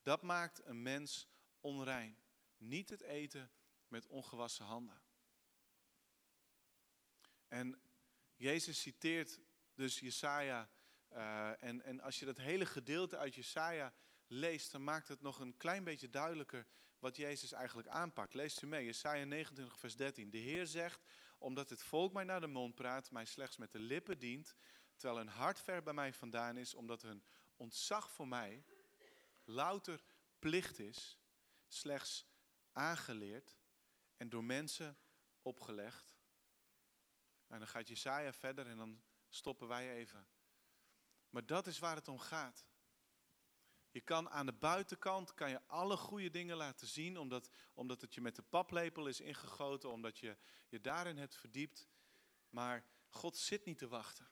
Dat 0.02 0.22
maakt 0.22 0.64
een 0.64 0.82
mens 0.82 1.28
onrein. 1.60 2.18
Niet 2.56 2.90
het 2.90 3.00
eten 3.00 3.50
met 3.88 4.06
ongewassen 4.06 4.64
handen. 4.64 5.03
En 7.48 7.80
Jezus 8.36 8.80
citeert 8.80 9.40
dus 9.74 10.00
Jesaja. 10.00 10.70
Uh, 11.12 11.62
en, 11.62 11.82
en 11.82 12.00
als 12.00 12.18
je 12.18 12.24
dat 12.24 12.36
hele 12.36 12.66
gedeelte 12.66 13.16
uit 13.16 13.34
Jesaja 13.34 13.94
leest, 14.26 14.72
dan 14.72 14.84
maakt 14.84 15.08
het 15.08 15.20
nog 15.20 15.38
een 15.38 15.56
klein 15.56 15.84
beetje 15.84 16.10
duidelijker 16.10 16.66
wat 16.98 17.16
Jezus 17.16 17.52
eigenlijk 17.52 17.88
aanpakt. 17.88 18.34
Leest 18.34 18.62
u 18.62 18.66
mee, 18.66 18.84
Jesaja 18.84 19.24
29, 19.24 19.78
vers 19.78 19.96
13. 19.96 20.30
De 20.30 20.38
Heer 20.38 20.66
zegt, 20.66 21.04
omdat 21.38 21.70
het 21.70 21.82
volk 21.82 22.12
mij 22.12 22.24
naar 22.24 22.40
de 22.40 22.46
mond 22.46 22.74
praat, 22.74 23.10
mij 23.10 23.24
slechts 23.24 23.56
met 23.56 23.72
de 23.72 23.78
lippen 23.78 24.18
dient, 24.18 24.54
terwijl 24.96 25.18
hun 25.18 25.28
hart 25.28 25.60
ver 25.60 25.82
bij 25.82 25.92
mij 25.92 26.12
vandaan 26.12 26.56
is, 26.56 26.74
omdat 26.74 27.02
hun 27.02 27.24
ontzag 27.56 28.10
voor 28.10 28.28
mij 28.28 28.64
louter 29.44 30.04
plicht 30.38 30.78
is, 30.78 31.18
slechts 31.66 32.26
aangeleerd 32.72 33.56
en 34.16 34.28
door 34.28 34.44
mensen 34.44 34.98
opgelegd. 35.42 36.13
En 37.54 37.60
dan 37.60 37.68
gaat 37.68 37.88
Jesaja 37.88 38.32
verder 38.32 38.66
en 38.66 38.76
dan 38.76 39.02
stoppen 39.28 39.68
wij 39.68 39.94
even. 39.94 40.26
Maar 41.30 41.46
dat 41.46 41.66
is 41.66 41.78
waar 41.78 41.96
het 41.96 42.08
om 42.08 42.18
gaat. 42.18 42.66
Je 43.90 44.00
kan 44.00 44.30
aan 44.30 44.46
de 44.46 44.52
buitenkant 44.52 45.34
kan 45.34 45.50
je 45.50 45.66
alle 45.66 45.96
goede 45.96 46.30
dingen 46.30 46.56
laten 46.56 46.86
zien, 46.86 47.18
omdat, 47.18 47.50
omdat 47.74 48.00
het 48.00 48.14
je 48.14 48.20
met 48.20 48.36
de 48.36 48.42
paplepel 48.42 49.06
is 49.06 49.20
ingegoten, 49.20 49.90
omdat 49.90 50.18
je 50.18 50.36
je 50.68 50.80
daarin 50.80 51.16
hebt 51.16 51.34
verdiept. 51.36 51.88
Maar 52.50 52.84
God 53.08 53.36
zit 53.36 53.64
niet 53.64 53.78
te 53.78 53.88
wachten 53.88 54.28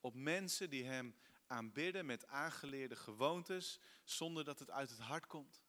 op 0.00 0.14
mensen 0.14 0.70
die 0.70 0.84
Hem 0.84 1.16
aanbidden 1.46 2.06
met 2.06 2.26
aangeleerde 2.26 2.96
gewoontes, 2.96 3.80
zonder 4.04 4.44
dat 4.44 4.58
het 4.58 4.70
uit 4.70 4.90
het 4.90 4.98
hart 4.98 5.26
komt. 5.26 5.62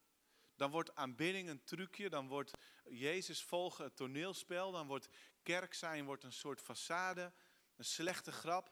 Dan 0.59 0.71
wordt 0.71 0.95
aanbidding 0.95 1.49
een 1.49 1.63
trucje, 1.63 2.09
dan 2.09 2.27
wordt 2.27 2.51
Jezus 2.89 3.43
volgen 3.43 3.83
het 3.83 3.95
toneelspel, 3.95 4.71
dan 4.71 4.87
wordt 4.87 5.09
kerk 5.43 5.73
zijn 5.73 6.05
wordt 6.05 6.23
een 6.23 6.33
soort 6.33 6.61
façade, 6.61 7.31
een 7.75 7.85
slechte 7.85 8.31
grap. 8.31 8.71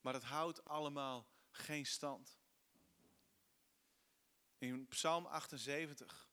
Maar 0.00 0.14
het 0.14 0.22
houdt 0.22 0.64
allemaal 0.64 1.26
geen 1.50 1.86
stand. 1.86 2.38
In 4.58 4.88
Psalm 4.88 5.26
78 5.26 6.30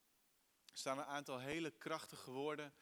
staan 0.73 0.97
een 0.97 1.05
aantal 1.05 1.39
hele 1.39 1.71
krachtige 1.71 2.31
woorden 2.31 2.73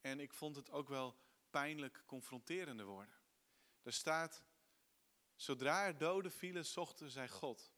en 0.00 0.20
ik 0.20 0.32
vond 0.32 0.56
het 0.56 0.70
ook 0.70 0.88
wel 0.88 1.16
pijnlijk 1.50 2.02
confronterende 2.06 2.84
woorden. 2.84 3.14
Er 3.82 3.92
staat, 3.92 4.42
zodra 5.36 5.86
er 5.86 5.98
doden 5.98 6.32
vielen, 6.32 6.66
zochten 6.66 7.10
zij 7.10 7.28
God. 7.28 7.73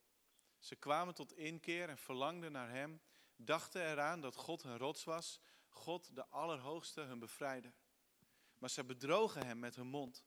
Ze 0.58 0.76
kwamen 0.76 1.14
tot 1.14 1.36
inkeer 1.36 1.88
en 1.88 1.98
verlangden 1.98 2.52
naar 2.52 2.70
Hem, 2.70 3.00
dachten 3.36 3.90
eraan 3.90 4.20
dat 4.20 4.36
God 4.36 4.62
hun 4.62 4.78
rots 4.78 5.04
was, 5.04 5.40
God 5.68 6.14
de 6.14 6.26
Allerhoogste 6.26 7.00
hun 7.00 7.18
bevrijder. 7.18 7.72
Maar 8.58 8.70
zij 8.70 8.86
bedrogen 8.86 9.46
Hem 9.46 9.58
met 9.58 9.76
hun 9.76 9.86
mond. 9.86 10.24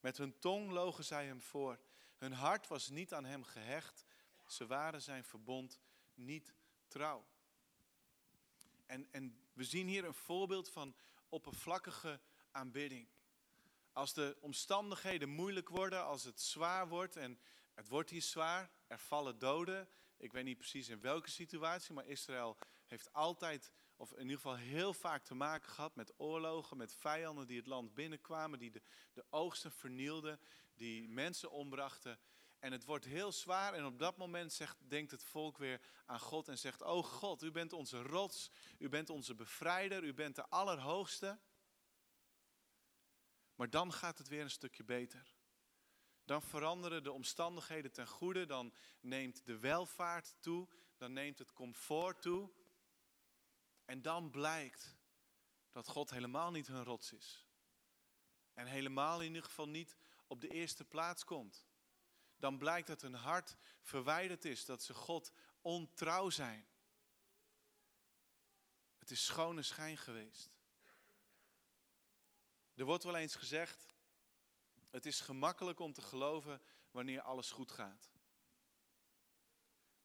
Met 0.00 0.16
hun 0.16 0.38
tong 0.38 0.70
logen 0.70 1.04
zij 1.04 1.26
Hem 1.26 1.40
voor. 1.40 1.78
Hun 2.16 2.32
hart 2.32 2.68
was 2.68 2.88
niet 2.88 3.14
aan 3.14 3.24
Hem 3.24 3.44
gehecht. 3.44 4.04
Ze 4.46 4.66
waren 4.66 5.02
Zijn 5.02 5.24
verbond 5.24 5.80
niet 6.14 6.54
trouw. 6.88 7.26
En, 8.86 9.08
en 9.10 9.38
we 9.52 9.64
zien 9.64 9.86
hier 9.86 10.04
een 10.04 10.14
voorbeeld 10.14 10.70
van 10.70 10.94
oppervlakkige 11.28 12.20
aanbidding. 12.50 13.08
Als 13.92 14.14
de 14.14 14.36
omstandigheden 14.40 15.28
moeilijk 15.28 15.68
worden, 15.68 16.04
als 16.04 16.24
het 16.24 16.40
zwaar 16.40 16.88
wordt 16.88 17.16
en 17.16 17.38
het 17.74 17.88
wordt 17.88 18.10
hier 18.10 18.22
zwaar, 18.22 18.70
er 18.86 18.98
vallen 18.98 19.38
doden. 19.38 19.88
Ik 20.16 20.32
weet 20.32 20.44
niet 20.44 20.56
precies 20.56 20.88
in 20.88 21.00
welke 21.00 21.30
situatie, 21.30 21.94
maar 21.94 22.06
Israël 22.06 22.58
heeft 22.86 23.12
altijd, 23.12 23.72
of 23.96 24.12
in 24.12 24.22
ieder 24.22 24.36
geval 24.36 24.56
heel 24.56 24.94
vaak 24.94 25.24
te 25.24 25.34
maken 25.34 25.68
gehad 25.68 25.94
met 25.94 26.12
oorlogen, 26.16 26.76
met 26.76 26.94
vijanden 26.94 27.46
die 27.46 27.56
het 27.56 27.66
land 27.66 27.94
binnenkwamen, 27.94 28.58
die 28.58 28.70
de, 28.70 28.82
de 29.12 29.24
oogsten 29.30 29.72
vernielden, 29.72 30.40
die 30.74 31.08
mensen 31.08 31.50
ombrachten. 31.50 32.18
En 32.58 32.72
het 32.72 32.84
wordt 32.84 33.04
heel 33.04 33.32
zwaar 33.32 33.74
en 33.74 33.84
op 33.84 33.98
dat 33.98 34.16
moment 34.16 34.52
zegt, 34.52 34.76
denkt 34.88 35.10
het 35.10 35.24
volk 35.24 35.58
weer 35.58 35.80
aan 36.06 36.20
God 36.20 36.48
en 36.48 36.58
zegt, 36.58 36.82
oh 36.82 37.04
God, 37.04 37.42
u 37.42 37.50
bent 37.50 37.72
onze 37.72 38.02
rots, 38.02 38.50
u 38.78 38.88
bent 38.88 39.10
onze 39.10 39.34
bevrijder, 39.34 40.04
u 40.04 40.14
bent 40.14 40.36
de 40.36 40.48
Allerhoogste. 40.48 41.40
Maar 43.54 43.70
dan 43.70 43.92
gaat 43.92 44.18
het 44.18 44.28
weer 44.28 44.42
een 44.42 44.50
stukje 44.50 44.84
beter. 44.84 45.34
Dan 46.32 46.42
veranderen 46.42 47.02
de 47.02 47.12
omstandigheden 47.12 47.92
ten 47.92 48.06
goede, 48.06 48.46
dan 48.46 48.72
neemt 49.00 49.46
de 49.46 49.58
welvaart 49.58 50.34
toe, 50.40 50.68
dan 50.96 51.12
neemt 51.12 51.38
het 51.38 51.52
comfort 51.52 52.22
toe. 52.22 52.50
En 53.84 54.02
dan 54.02 54.30
blijkt 54.30 54.96
dat 55.70 55.88
God 55.88 56.10
helemaal 56.10 56.50
niet 56.50 56.66
hun 56.66 56.84
rots 56.84 57.12
is. 57.12 57.46
En 58.54 58.66
helemaal 58.66 59.20
in 59.20 59.26
ieder 59.26 59.42
geval 59.42 59.68
niet 59.68 59.96
op 60.26 60.40
de 60.40 60.48
eerste 60.48 60.84
plaats 60.84 61.24
komt 61.24 61.66
dan 62.42 62.58
blijkt 62.58 62.86
dat 62.86 63.02
hun 63.02 63.14
hart 63.14 63.56
verwijderd 63.80 64.44
is, 64.44 64.64
dat 64.64 64.82
ze 64.82 64.94
God 64.94 65.32
ontrouw 65.60 66.30
zijn. 66.30 66.66
Het 68.98 69.10
is 69.10 69.24
schone 69.24 69.62
schijn 69.62 69.96
geweest. 69.96 70.58
Er 72.74 72.84
wordt 72.84 73.04
wel 73.04 73.16
eens 73.16 73.34
gezegd, 73.34 73.91
het 74.92 75.06
is 75.06 75.20
gemakkelijk 75.20 75.80
om 75.80 75.92
te 75.92 76.02
geloven 76.02 76.60
wanneer 76.90 77.20
alles 77.20 77.50
goed 77.50 77.70
gaat. 77.70 78.10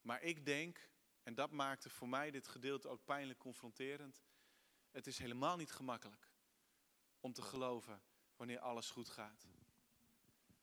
Maar 0.02 0.22
ik 0.22 0.46
denk, 0.46 0.90
en 1.24 1.36
dat 1.36 1.52
maakte 1.52 1.90
voor 1.90 2.10
mij 2.10 2.32
dit 2.32 2.48
gedeelte 2.48 2.88
ook 2.88 3.06
pijnlijk 3.06 3.40
confronterend, 3.40 4.22
het 4.92 5.08
is 5.08 5.18
helemaal 5.18 5.58
niet 5.58 5.72
gemakkelijk 5.72 6.32
om 7.20 7.34
te 7.34 7.42
geloven 7.42 8.02
wanneer 8.36 8.60
alles 8.60 8.90
goed 8.90 9.10
gaat. 9.10 9.48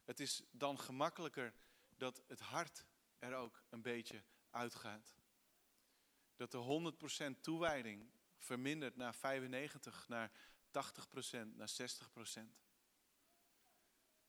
Het 0.04 0.20
is 0.20 0.42
dan 0.50 0.78
gemakkelijker 0.78 1.54
dat 1.96 2.22
het 2.26 2.40
hart 2.40 2.86
er 3.18 3.34
ook 3.34 3.62
een 3.68 3.82
beetje 3.82 4.24
uitgaat. 4.50 5.16
Dat 6.36 6.50
de 6.50 7.32
100% 7.36 7.40
toewijding 7.40 8.10
vermindert 8.38 8.96
naar 8.96 9.14
95, 9.14 10.08
naar 10.08 10.30
80%, 10.66 11.54
naar 11.54 11.68
60%. 11.68 12.63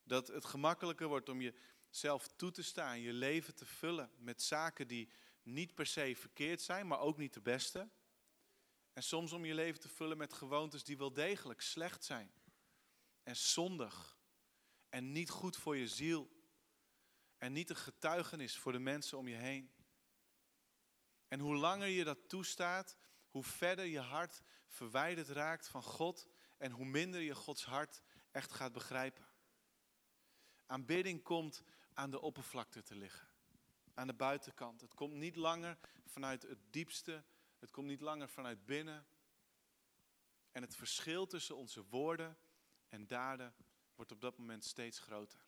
Dat 0.06 0.28
het 0.28 0.46
gemakkelijker 0.46 1.08
wordt 1.08 1.30
om 1.30 1.42
jezelf 1.42 2.28
toe 2.28 2.52
te 2.52 2.64
staan, 2.64 3.00
je 3.00 3.14
leven 3.14 3.56
te 3.56 3.66
vullen 3.66 4.12
met 4.18 4.42
zaken 4.42 4.88
die 4.88 5.10
niet 5.44 5.74
per 5.74 5.86
se 5.86 6.16
verkeerd 6.16 6.62
zijn, 6.62 6.88
maar 6.88 7.00
ook 7.00 7.18
niet 7.18 7.34
de 7.34 7.42
beste. 7.42 7.90
En 8.94 9.04
soms 9.04 9.32
om 9.32 9.46
je 9.46 9.54
leven 9.54 9.80
te 9.80 9.90
vullen 9.90 10.18
met 10.18 10.34
gewoontes 10.34 10.84
die 10.84 10.98
wel 10.98 11.14
degelijk 11.14 11.62
slecht 11.62 12.04
zijn. 12.04 12.32
En 13.24 13.36
zondig. 13.36 14.18
En 14.90 15.12
niet 15.12 15.30
goed 15.30 15.58
voor 15.58 15.78
je 15.78 15.88
ziel 15.88 16.36
en 17.38 17.54
niet 17.54 17.70
een 17.70 17.76
getuigenis 17.76 18.58
voor 18.58 18.72
de 18.72 18.80
mensen 18.80 19.18
om 19.18 19.28
je 19.28 19.36
heen. 19.36 19.72
En 21.28 21.40
hoe 21.40 21.56
langer 21.56 21.88
je 21.88 22.04
dat 22.04 22.30
toestaat, 22.30 22.98
hoe 23.30 23.44
verder 23.44 23.86
je 23.86 24.00
hart 24.00 24.42
verwijderd 24.68 25.28
raakt 25.28 25.68
van 25.68 25.84
God 25.84 26.28
en 26.58 26.72
hoe 26.72 26.86
minder 26.86 27.22
je 27.22 27.36
Gods 27.36 27.66
hart 27.66 28.02
echt 28.32 28.52
gaat 28.52 28.72
begrijpen. 28.72 29.28
Aanbidding 30.66 31.24
komt 31.24 31.64
aan 31.94 32.12
de 32.12 32.22
oppervlakte 32.22 32.82
te 32.82 32.96
liggen, 32.96 33.28
aan 33.94 34.08
de 34.08 34.14
buitenkant. 34.14 34.82
Het 34.82 34.94
komt 34.94 35.14
niet 35.14 35.36
langer 35.36 35.78
vanuit 36.06 36.42
het 36.42 36.60
diepste, 36.72 37.24
het 37.60 37.72
komt 37.72 37.88
niet 37.88 38.02
langer 38.02 38.30
vanuit 38.30 38.66
binnen. 38.66 39.08
En 40.52 40.62
het 40.62 40.76
verschil 40.76 41.28
tussen 41.28 41.56
onze 41.56 41.86
woorden 41.86 42.38
en 42.90 43.08
daden 43.08 43.56
wordt 43.96 44.12
op 44.12 44.22
dat 44.22 44.38
moment 44.38 44.66
steeds 44.66 45.00
groter. 45.00 45.46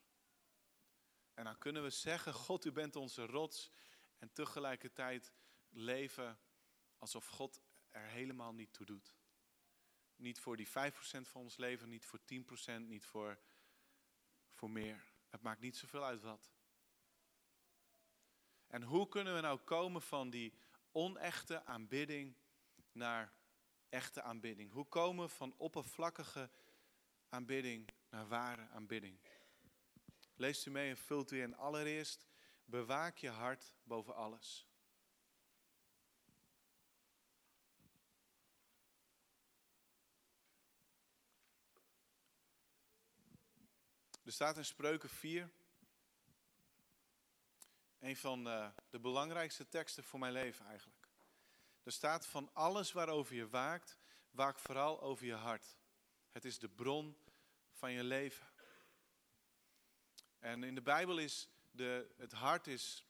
En 1.33 1.43
dan 1.43 1.57
kunnen 1.57 1.83
we 1.83 1.89
zeggen, 1.89 2.33
God, 2.33 2.65
u 2.65 2.71
bent 2.71 2.95
onze 2.95 3.25
rots. 3.25 3.71
En 4.17 4.33
tegelijkertijd 4.33 5.33
leven 5.69 6.39
alsof 6.97 7.27
God 7.27 7.61
er 7.91 8.07
helemaal 8.07 8.53
niet 8.53 8.73
toe 8.73 8.85
doet. 8.85 9.15
Niet 10.15 10.39
voor 10.39 10.57
die 10.57 10.67
5% 10.67 10.71
van 11.21 11.41
ons 11.41 11.57
leven, 11.57 11.89
niet 11.89 12.05
voor 12.05 12.19
10%, 12.19 12.23
niet 12.81 13.05
voor, 13.05 13.39
voor 14.51 14.69
meer. 14.69 15.06
Het 15.29 15.41
maakt 15.41 15.61
niet 15.61 15.77
zoveel 15.77 16.03
uit 16.05 16.21
wat. 16.21 16.51
En 18.67 18.83
hoe 18.83 19.07
kunnen 19.07 19.35
we 19.35 19.41
nou 19.41 19.59
komen 19.59 20.01
van 20.01 20.29
die 20.29 20.53
onechte 20.91 21.65
aanbidding 21.65 22.35
naar 22.91 23.33
echte 23.89 24.21
aanbidding? 24.21 24.71
Hoe 24.71 24.85
komen 24.85 25.25
we 25.25 25.31
van 25.33 25.53
oppervlakkige 25.57 26.49
aanbidding 27.29 27.89
naar 28.09 28.27
ware 28.27 28.67
aanbidding? 28.67 29.19
Leest 30.35 30.65
u 30.65 30.71
mee 30.71 30.89
en 30.89 30.97
vult 30.97 31.31
u 31.31 31.41
in. 31.41 31.55
Allereerst, 31.55 32.27
bewaak 32.65 33.17
je 33.17 33.29
hart 33.29 33.73
boven 33.83 34.15
alles. 34.15 34.67
Er 44.27 44.33
staat 44.33 44.57
in 44.57 44.65
Spreuken 44.65 45.09
4, 45.09 45.49
een 47.99 48.17
van 48.17 48.43
de, 48.43 48.71
de 48.89 48.99
belangrijkste 48.99 49.67
teksten 49.67 50.03
voor 50.03 50.19
mijn 50.19 50.31
leven 50.31 50.65
eigenlijk. 50.65 51.07
Er 51.83 51.91
staat 51.91 52.25
van 52.25 52.49
alles 52.53 52.91
waarover 52.91 53.35
je 53.35 53.49
waakt, 53.49 53.97
waak 54.31 54.59
vooral 54.59 55.01
over 55.01 55.25
je 55.25 55.33
hart. 55.33 55.77
Het 56.31 56.45
is 56.45 56.59
de 56.59 56.69
bron 56.69 57.17
van 57.71 57.91
je 57.91 58.03
leven. 58.03 58.47
En 60.39 60.63
in 60.63 60.75
de 60.75 60.81
Bijbel 60.81 61.17
is 61.17 61.49
de, 61.71 62.13
het 62.17 62.31
hart 62.31 62.67
is 62.67 63.05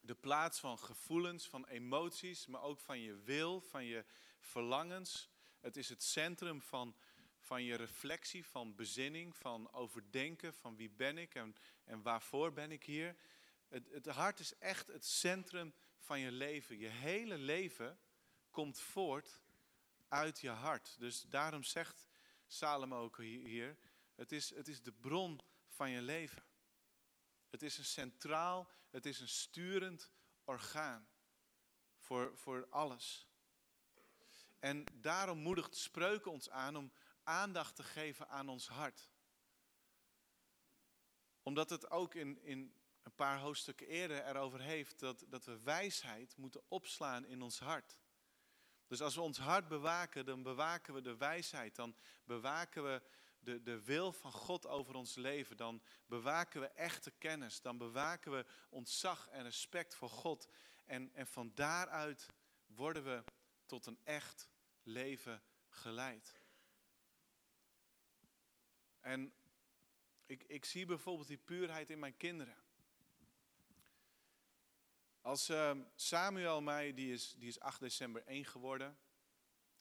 de 0.00 0.14
plaats 0.14 0.60
van 0.60 0.78
gevoelens, 0.78 1.48
van 1.48 1.66
emoties, 1.66 2.46
maar 2.46 2.62
ook 2.62 2.80
van 2.80 3.00
je 3.00 3.16
wil, 3.16 3.60
van 3.60 3.84
je 3.84 4.04
verlangens. 4.38 5.30
Het 5.60 5.76
is 5.76 5.88
het 5.88 6.02
centrum 6.02 6.60
van, 6.60 6.96
van 7.50 7.64
je 7.64 7.74
reflectie, 7.74 8.46
van 8.46 8.74
bezinning, 8.74 9.36
van 9.36 9.72
overdenken, 9.72 10.54
van 10.54 10.76
wie 10.76 10.90
ben 10.90 11.18
ik 11.18 11.34
en, 11.34 11.56
en 11.84 12.02
waarvoor 12.02 12.52
ben 12.52 12.70
ik 12.70 12.84
hier. 12.84 13.16
Het, 13.68 13.88
het 13.90 14.06
hart 14.06 14.40
is 14.40 14.58
echt 14.58 14.86
het 14.86 15.04
centrum 15.04 15.74
van 15.98 16.20
je 16.20 16.32
leven. 16.32 16.78
Je 16.78 16.88
hele 16.88 17.38
leven 17.38 17.98
komt 18.50 18.80
voort 18.80 19.42
uit 20.08 20.40
je 20.40 20.48
hart. 20.48 20.96
Dus 20.98 21.22
daarom 21.22 21.62
zegt 21.62 22.08
Salomo 22.46 23.02
ook 23.02 23.18
hier, 23.18 23.76
het 24.14 24.32
is, 24.32 24.54
het 24.54 24.68
is 24.68 24.82
de 24.82 24.92
bron 24.92 25.40
van 25.68 25.90
je 25.90 26.02
leven. 26.02 26.42
Het 27.48 27.62
is 27.62 27.78
een 27.78 27.84
centraal, 27.84 28.70
het 28.90 29.06
is 29.06 29.20
een 29.20 29.28
sturend 29.28 30.10
orgaan 30.44 31.08
voor, 31.98 32.38
voor 32.38 32.66
alles. 32.68 33.28
En 34.58 34.84
daarom 34.94 35.38
moedigt 35.38 35.76
spreuken 35.76 36.30
ons 36.30 36.50
aan 36.50 36.76
om 36.76 36.92
aandacht 37.30 37.76
te 37.76 37.82
geven 37.82 38.28
aan 38.28 38.48
ons 38.48 38.68
hart. 38.68 39.10
Omdat 41.42 41.70
het 41.70 41.90
ook 41.90 42.14
in, 42.14 42.42
in 42.42 42.74
een 43.02 43.14
paar 43.14 43.38
hoofdstukken 43.38 43.86
eerder 43.86 44.26
erover 44.26 44.60
heeft 44.60 44.98
dat, 44.98 45.24
dat 45.28 45.44
we 45.44 45.60
wijsheid 45.60 46.36
moeten 46.36 46.62
opslaan 46.68 47.24
in 47.24 47.42
ons 47.42 47.58
hart. 47.58 47.98
Dus 48.86 49.00
als 49.00 49.14
we 49.14 49.20
ons 49.20 49.38
hart 49.38 49.68
bewaken, 49.68 50.24
dan 50.24 50.42
bewaken 50.42 50.94
we 50.94 51.00
de 51.00 51.16
wijsheid. 51.16 51.76
Dan 51.76 51.96
bewaken 52.24 52.84
we 52.84 53.02
de, 53.38 53.62
de 53.62 53.82
wil 53.84 54.12
van 54.12 54.32
God 54.32 54.66
over 54.66 54.94
ons 54.94 55.14
leven. 55.14 55.56
Dan 55.56 55.82
bewaken 56.06 56.60
we 56.60 56.66
echte 56.66 57.10
kennis. 57.10 57.60
Dan 57.60 57.78
bewaken 57.78 58.32
we 58.32 58.46
ontzag 58.68 59.28
en 59.28 59.42
respect 59.42 59.94
voor 59.94 60.10
God. 60.10 60.48
En, 60.86 61.14
en 61.14 61.26
van 61.26 61.52
daaruit 61.54 62.26
worden 62.66 63.04
we 63.04 63.24
tot 63.66 63.86
een 63.86 64.00
echt 64.04 64.48
leven 64.82 65.42
geleid. 65.68 66.39
En 69.00 69.32
ik, 70.26 70.44
ik 70.46 70.64
zie 70.64 70.86
bijvoorbeeld 70.86 71.28
die 71.28 71.38
puurheid 71.38 71.90
in 71.90 71.98
mijn 71.98 72.16
kinderen. 72.16 72.56
Als 75.20 75.50
uh, 75.50 75.72
Samuel 75.94 76.60
mij, 76.60 76.94
die 76.94 77.12
is, 77.12 77.34
die 77.38 77.48
is 77.48 77.60
8 77.60 77.80
december 77.80 78.22
1 78.26 78.44
geworden. 78.44 78.98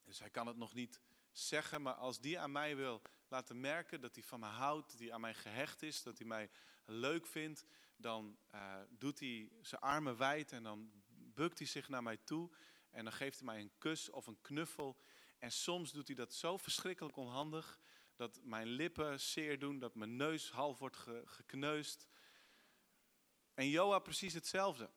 Dus 0.04 0.20
hij 0.20 0.30
kan 0.30 0.48
het 0.48 0.58
nog 0.58 0.74
niet 0.74 1.02
zeggen, 1.32 1.82
maar 1.82 1.94
als 1.94 2.20
die 2.20 2.40
aan 2.40 2.52
mij 2.52 2.76
wil 2.76 3.02
laten 3.28 3.60
merken 3.60 4.02
dat 4.02 4.16
hij 4.16 4.24
van 4.24 4.40
me 4.40 4.46
houdt, 4.46 4.92
dat 4.92 5.00
hij 5.00 5.14
aan 5.14 5.22
mij 5.22 5.34
gehecht 5.34 5.82
is, 5.82 6.04
dat 6.04 6.18
hij 6.18 6.28
mij 6.28 6.50
leuk 6.86 7.28
vindt, 7.28 7.66
dan 7.96 8.38
uh, 8.56 8.76
doet 8.90 9.20
hij 9.20 9.52
zijn 9.62 9.82
armen 9.82 10.18
wijd 10.18 10.52
en 10.52 10.64
dan 10.64 10.92
bukt 11.34 11.58
hij 11.58 11.68
zich 11.68 11.90
naar 11.90 12.04
mij 12.04 12.18
toe 12.18 12.50
en 12.90 13.04
dan 13.04 13.14
geeft 13.14 13.38
hij 13.38 13.46
mij 13.46 13.60
een 13.60 13.72
kus 13.78 14.10
of 14.10 14.28
een 14.28 14.42
knuffel. 14.42 14.98
En 15.38 15.52
soms 15.52 15.92
doet 15.92 16.08
hij 16.08 16.16
dat 16.16 16.34
zo 16.34 16.58
verschrikkelijk 16.58 17.18
onhandig 17.18 17.80
dat 18.20 18.40
mijn 18.44 18.68
lippen 18.68 19.20
zeer 19.20 19.60
doen, 19.60 19.80
dat 19.80 19.96
mijn 19.96 20.16
neus 20.16 20.52
half 20.52 20.80
wordt 20.80 20.98
gekneusd. 21.26 22.08
En 23.54 23.70
Joa 23.70 24.00
precies 24.00 24.34
hetzelfde. 24.34 24.90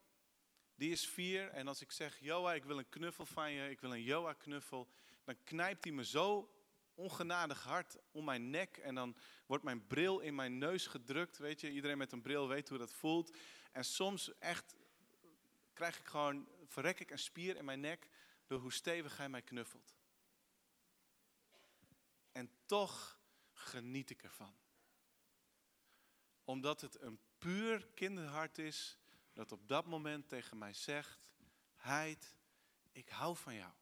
Die 0.74 0.90
is 0.90 1.06
vier 1.06 1.48
en 1.48 1.68
als 1.68 1.80
ik 1.80 1.90
zeg, 1.90 2.18
Joa, 2.20 2.54
ik 2.54 2.64
wil 2.64 2.78
een 2.78 2.88
knuffel 2.88 3.26
van 3.26 3.52
je, 3.52 3.70
ik 3.70 3.80
wil 3.80 3.92
een 3.92 4.02
Joa 4.02 4.32
knuffel, 4.32 4.88
dan 5.24 5.36
knijpt 5.44 5.84
hij 5.84 5.92
me 5.92 6.04
zo 6.04 6.54
ongenadig 6.94 7.62
hard 7.62 7.96
om 8.10 8.24
mijn 8.24 8.50
nek 8.50 8.76
en 8.76 8.94
dan 8.94 9.16
wordt 9.46 9.64
mijn 9.64 9.86
bril 9.86 10.20
in 10.20 10.34
mijn 10.34 10.58
neus 10.58 10.86
gedrukt. 10.86 11.38
Weet 11.38 11.60
je, 11.60 11.70
iedereen 11.70 11.98
met 11.98 12.12
een 12.12 12.22
bril 12.22 12.48
weet 12.48 12.68
hoe 12.68 12.78
dat 12.78 12.92
voelt. 12.92 13.36
En 13.72 13.84
soms 13.84 14.38
echt 14.38 14.76
krijg 15.72 15.98
ik 15.98 16.06
gewoon, 16.06 16.48
verrek 16.66 17.00
ik 17.00 17.10
een 17.10 17.18
spier 17.18 17.56
in 17.56 17.64
mijn 17.64 17.80
nek 17.80 18.08
door 18.46 18.58
hoe 18.58 18.72
stevig 18.72 19.16
hij 19.16 19.28
mij 19.28 19.42
knuffelt. 19.42 19.94
En 22.32 22.50
toch 22.66 23.20
geniet 23.52 24.10
ik 24.10 24.22
ervan. 24.22 24.54
Omdat 26.44 26.80
het 26.80 27.00
een 27.00 27.20
puur 27.38 27.86
kinderhart 27.94 28.58
is 28.58 28.98
dat 29.32 29.52
op 29.52 29.68
dat 29.68 29.86
moment 29.86 30.28
tegen 30.28 30.58
mij 30.58 30.72
zegt, 30.72 31.20
Heid, 31.74 32.36
ik 32.92 33.08
hou 33.08 33.36
van 33.36 33.54
jou. 33.54 33.72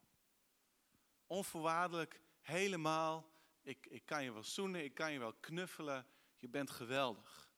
Onvoorwaardelijk, 1.27 2.21
helemaal. 2.41 3.31
Ik, 3.61 3.85
ik 3.85 4.05
kan 4.05 4.23
je 4.23 4.31
wel 4.31 4.43
zoenen, 4.43 4.83
ik 4.83 4.93
kan 4.93 5.11
je 5.11 5.19
wel 5.19 5.33
knuffelen. 5.33 6.05
Je 6.37 6.49
bent 6.49 6.69
geweldig. 6.69 7.49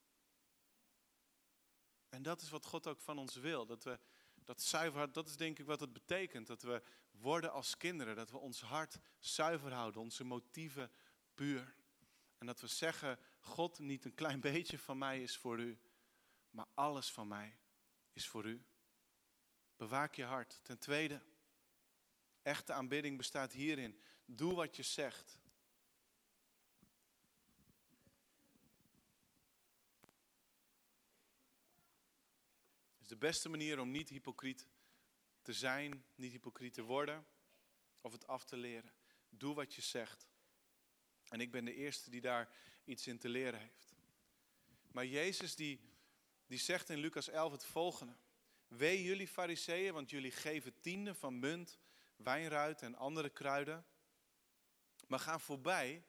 En 2.09 2.23
dat 2.23 2.41
is 2.41 2.49
wat 2.49 2.65
God 2.65 2.87
ook 2.87 2.99
van 2.99 3.17
ons 3.17 3.35
wil. 3.35 3.65
Dat 3.65 3.83
we 3.83 3.99
dat 4.35 4.61
zuiver 4.61 4.99
hart, 4.99 5.13
dat 5.13 5.27
is 5.27 5.37
denk 5.37 5.59
ik 5.59 5.65
wat 5.65 5.79
het 5.79 5.93
betekent. 5.93 6.47
Dat 6.47 6.61
we 6.61 6.83
worden 7.13 7.51
als 7.51 7.77
kinderen. 7.77 8.15
Dat 8.15 8.31
we 8.31 8.37
ons 8.37 8.61
hart 8.61 8.99
zuiver 9.19 9.73
houden, 9.73 10.01
onze 10.01 10.23
motieven 10.23 10.91
puur. 11.33 11.75
En 12.37 12.45
dat 12.45 12.61
we 12.61 12.67
zeggen, 12.67 13.19
God, 13.39 13.79
niet 13.79 14.05
een 14.05 14.15
klein 14.15 14.39
beetje 14.51 14.79
van 14.79 14.97
mij 14.97 15.21
is 15.21 15.37
voor 15.37 15.59
u, 15.59 15.79
maar 16.49 16.67
alles 16.73 17.11
van 17.11 17.27
mij 17.27 17.57
is 18.13 18.27
voor 18.27 18.45
u. 18.45 18.65
Bewaak 19.75 20.15
je 20.15 20.23
hart. 20.23 20.59
Ten 20.63 20.79
tweede, 20.79 21.21
echte 22.41 22.73
aanbidding 22.73 23.17
bestaat 23.17 23.51
hierin. 23.51 24.01
Doe 24.25 24.55
wat 24.55 24.75
je 24.75 24.83
zegt. 24.83 25.39
Is 32.99 33.07
de 33.07 33.17
beste 33.17 33.49
manier 33.49 33.79
om 33.79 33.91
niet 33.91 34.09
hypocriet 34.09 34.67
te 35.43 35.53
zijn, 35.53 36.05
niet 36.15 36.31
hypocriet 36.31 36.73
te 36.73 36.81
worden 36.81 37.25
of 38.01 38.11
het 38.11 38.27
af 38.27 38.43
te 38.43 38.57
leren. 38.57 38.93
Doe 39.29 39.53
wat 39.53 39.73
je 39.73 39.81
zegt. 39.81 40.27
En 41.27 41.41
ik 41.41 41.51
ben 41.51 41.65
de 41.65 41.73
eerste 41.73 42.09
die 42.09 42.21
daar 42.21 42.55
iets 42.83 43.07
in 43.07 43.17
te 43.17 43.29
leren 43.29 43.59
heeft. 43.59 43.95
Maar 44.91 45.05
Jezus 45.05 45.55
die 45.55 45.93
die 46.53 46.61
zegt 46.61 46.89
in 46.89 46.97
Lucas 46.97 47.29
11 47.29 47.51
het 47.51 47.65
volgende. 47.65 48.15
Wee 48.67 49.03
jullie 49.03 49.27
fariseeën, 49.27 49.93
want 49.93 50.09
jullie 50.09 50.31
geven 50.31 50.79
tienden 50.79 51.15
van 51.15 51.39
munt, 51.39 51.79
wijnruit 52.15 52.81
en 52.81 52.95
andere 52.95 53.29
kruiden. 53.29 53.85
Maar 55.07 55.19
gaan 55.19 55.41
voorbij 55.41 56.05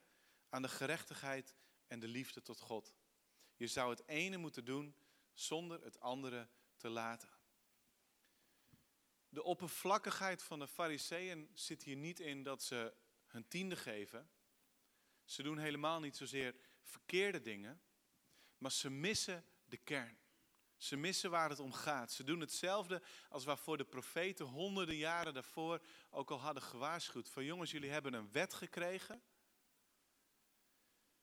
aan 0.48 0.62
de 0.62 0.68
gerechtigheid 0.68 1.54
en 1.86 2.00
de 2.00 2.08
liefde 2.08 2.42
tot 2.42 2.60
God. 2.60 2.94
Je 3.56 3.66
zou 3.66 3.90
het 3.90 4.08
ene 4.08 4.36
moeten 4.36 4.64
doen 4.64 4.96
zonder 5.32 5.84
het 5.84 6.00
andere 6.00 6.48
te 6.76 6.88
laten. 6.88 7.28
De 9.34 9.42
oppervlakkigheid 9.42 10.42
van 10.42 10.58
de 10.58 10.68
fariseeën 10.68 11.50
zit 11.54 11.82
hier 11.82 11.96
niet 11.96 12.20
in 12.20 12.42
dat 12.42 12.62
ze 12.62 12.94
hun 13.26 13.48
tiende 13.48 13.76
geven. 13.76 14.30
Ze 15.24 15.42
doen 15.42 15.58
helemaal 15.58 16.00
niet 16.00 16.16
zozeer 16.16 16.54
verkeerde 16.82 17.40
dingen, 17.40 17.82
maar 18.58 18.72
ze 18.72 18.90
missen 18.90 19.44
de 19.64 19.76
kern. 19.76 20.18
Ze 20.76 20.96
missen 20.96 21.30
waar 21.30 21.50
het 21.50 21.58
om 21.58 21.72
gaat. 21.72 22.12
Ze 22.12 22.24
doen 22.24 22.40
hetzelfde 22.40 23.02
als 23.28 23.44
waarvoor 23.44 23.76
de 23.76 23.84
profeten 23.84 24.46
honderden 24.46 24.96
jaren 24.96 25.34
daarvoor 25.34 25.80
ook 26.10 26.30
al 26.30 26.40
hadden 26.40 26.62
gewaarschuwd. 26.62 27.28
Van 27.28 27.44
jongens, 27.44 27.70
jullie 27.70 27.90
hebben 27.90 28.12
een 28.12 28.32
wet 28.32 28.54
gekregen. 28.54 29.22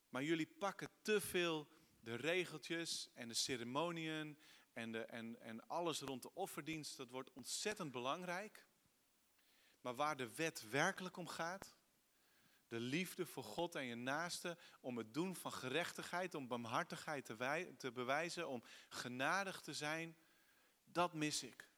Maar 0.09 0.23
jullie 0.23 0.47
pakken 0.47 0.89
te 1.01 1.21
veel 1.21 1.67
de 1.99 2.15
regeltjes 2.15 3.09
en 3.13 3.27
de 3.27 3.33
ceremoniën 3.33 4.37
en, 4.73 4.91
de, 4.91 4.99
en, 4.99 5.39
en 5.41 5.67
alles 5.67 6.01
rond 6.01 6.21
de 6.21 6.33
offerdienst. 6.33 6.97
Dat 6.97 7.09
wordt 7.09 7.33
ontzettend 7.33 7.91
belangrijk. 7.91 8.65
Maar 9.81 9.95
waar 9.95 10.17
de 10.17 10.35
wet 10.35 10.69
werkelijk 10.69 11.17
om 11.17 11.27
gaat, 11.27 11.75
de 12.67 12.79
liefde 12.79 13.25
voor 13.25 13.43
God 13.43 13.75
en 13.75 13.85
je 13.85 13.95
naaste, 13.95 14.57
om 14.79 14.97
het 14.97 15.13
doen 15.13 15.35
van 15.35 15.53
gerechtigheid, 15.53 16.35
om 16.35 16.47
barmhartigheid 16.47 17.25
te, 17.25 17.73
te 17.77 17.91
bewijzen, 17.91 18.47
om 18.47 18.63
genadig 18.89 19.61
te 19.61 19.73
zijn, 19.73 20.17
dat 20.83 21.13
mis 21.13 21.43
ik. 21.43 21.69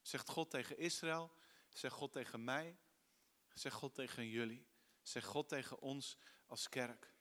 Zegt 0.00 0.28
God 0.28 0.50
tegen 0.50 0.78
Israël, 0.78 1.32
zegt 1.68 1.94
God 1.94 2.12
tegen 2.12 2.44
mij, 2.44 2.78
zegt 3.54 3.76
God 3.76 3.94
tegen 3.94 4.28
jullie, 4.28 4.66
zegt 5.02 5.26
God 5.26 5.48
tegen 5.48 5.80
ons 5.80 6.16
als 6.46 6.68
kerk. 6.68 7.14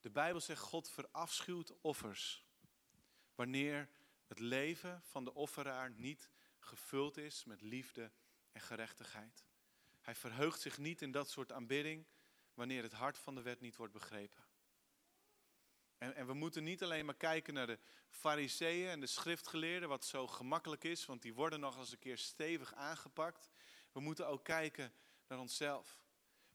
De 0.00 0.10
Bijbel 0.10 0.40
zegt 0.40 0.62
God 0.62 0.90
verafschuwt 0.90 1.80
offers 1.80 2.45
wanneer 3.36 3.88
het 4.26 4.38
leven 4.38 5.02
van 5.02 5.24
de 5.24 5.34
offeraar 5.34 5.90
niet 5.90 6.30
gevuld 6.58 7.16
is 7.16 7.44
met 7.44 7.60
liefde 7.60 8.12
en 8.52 8.60
gerechtigheid. 8.60 9.44
Hij 10.00 10.14
verheugt 10.14 10.60
zich 10.60 10.78
niet 10.78 11.02
in 11.02 11.10
dat 11.10 11.30
soort 11.30 11.52
aanbidding 11.52 12.06
wanneer 12.54 12.82
het 12.82 12.92
hart 12.92 13.18
van 13.18 13.34
de 13.34 13.42
wet 13.42 13.60
niet 13.60 13.76
wordt 13.76 13.92
begrepen. 13.92 14.44
En, 15.98 16.14
en 16.14 16.26
we 16.26 16.34
moeten 16.34 16.64
niet 16.64 16.82
alleen 16.82 17.04
maar 17.04 17.16
kijken 17.16 17.54
naar 17.54 17.66
de 17.66 17.78
fariseeën 18.08 18.88
en 18.88 19.00
de 19.00 19.06
schriftgeleerden, 19.06 19.88
wat 19.88 20.04
zo 20.04 20.26
gemakkelijk 20.26 20.84
is, 20.84 21.06
want 21.06 21.22
die 21.22 21.34
worden 21.34 21.60
nog 21.60 21.78
eens 21.78 21.92
een 21.92 21.98
keer 21.98 22.18
stevig 22.18 22.74
aangepakt. 22.74 23.50
We 23.92 24.00
moeten 24.00 24.28
ook 24.28 24.44
kijken 24.44 24.92
naar 25.26 25.38
onszelf. 25.38 26.00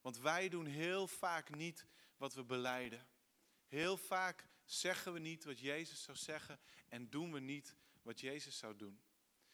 Want 0.01 0.17
wij 0.17 0.49
doen 0.49 0.65
heel 0.65 1.07
vaak 1.07 1.55
niet 1.55 1.85
wat 2.17 2.33
we 2.33 2.43
beleiden. 2.43 3.07
Heel 3.67 3.97
vaak 3.97 4.47
zeggen 4.73 5.13
we 5.13 5.19
niet 5.19 5.43
wat 5.43 5.59
Jezus 5.59 6.03
zou 6.03 6.17
zeggen 6.17 6.59
en 6.87 7.09
doen 7.09 7.31
we 7.31 7.39
niet 7.39 7.75
wat 8.01 8.19
Jezus 8.19 8.57
zou 8.57 8.75
doen. 8.75 9.01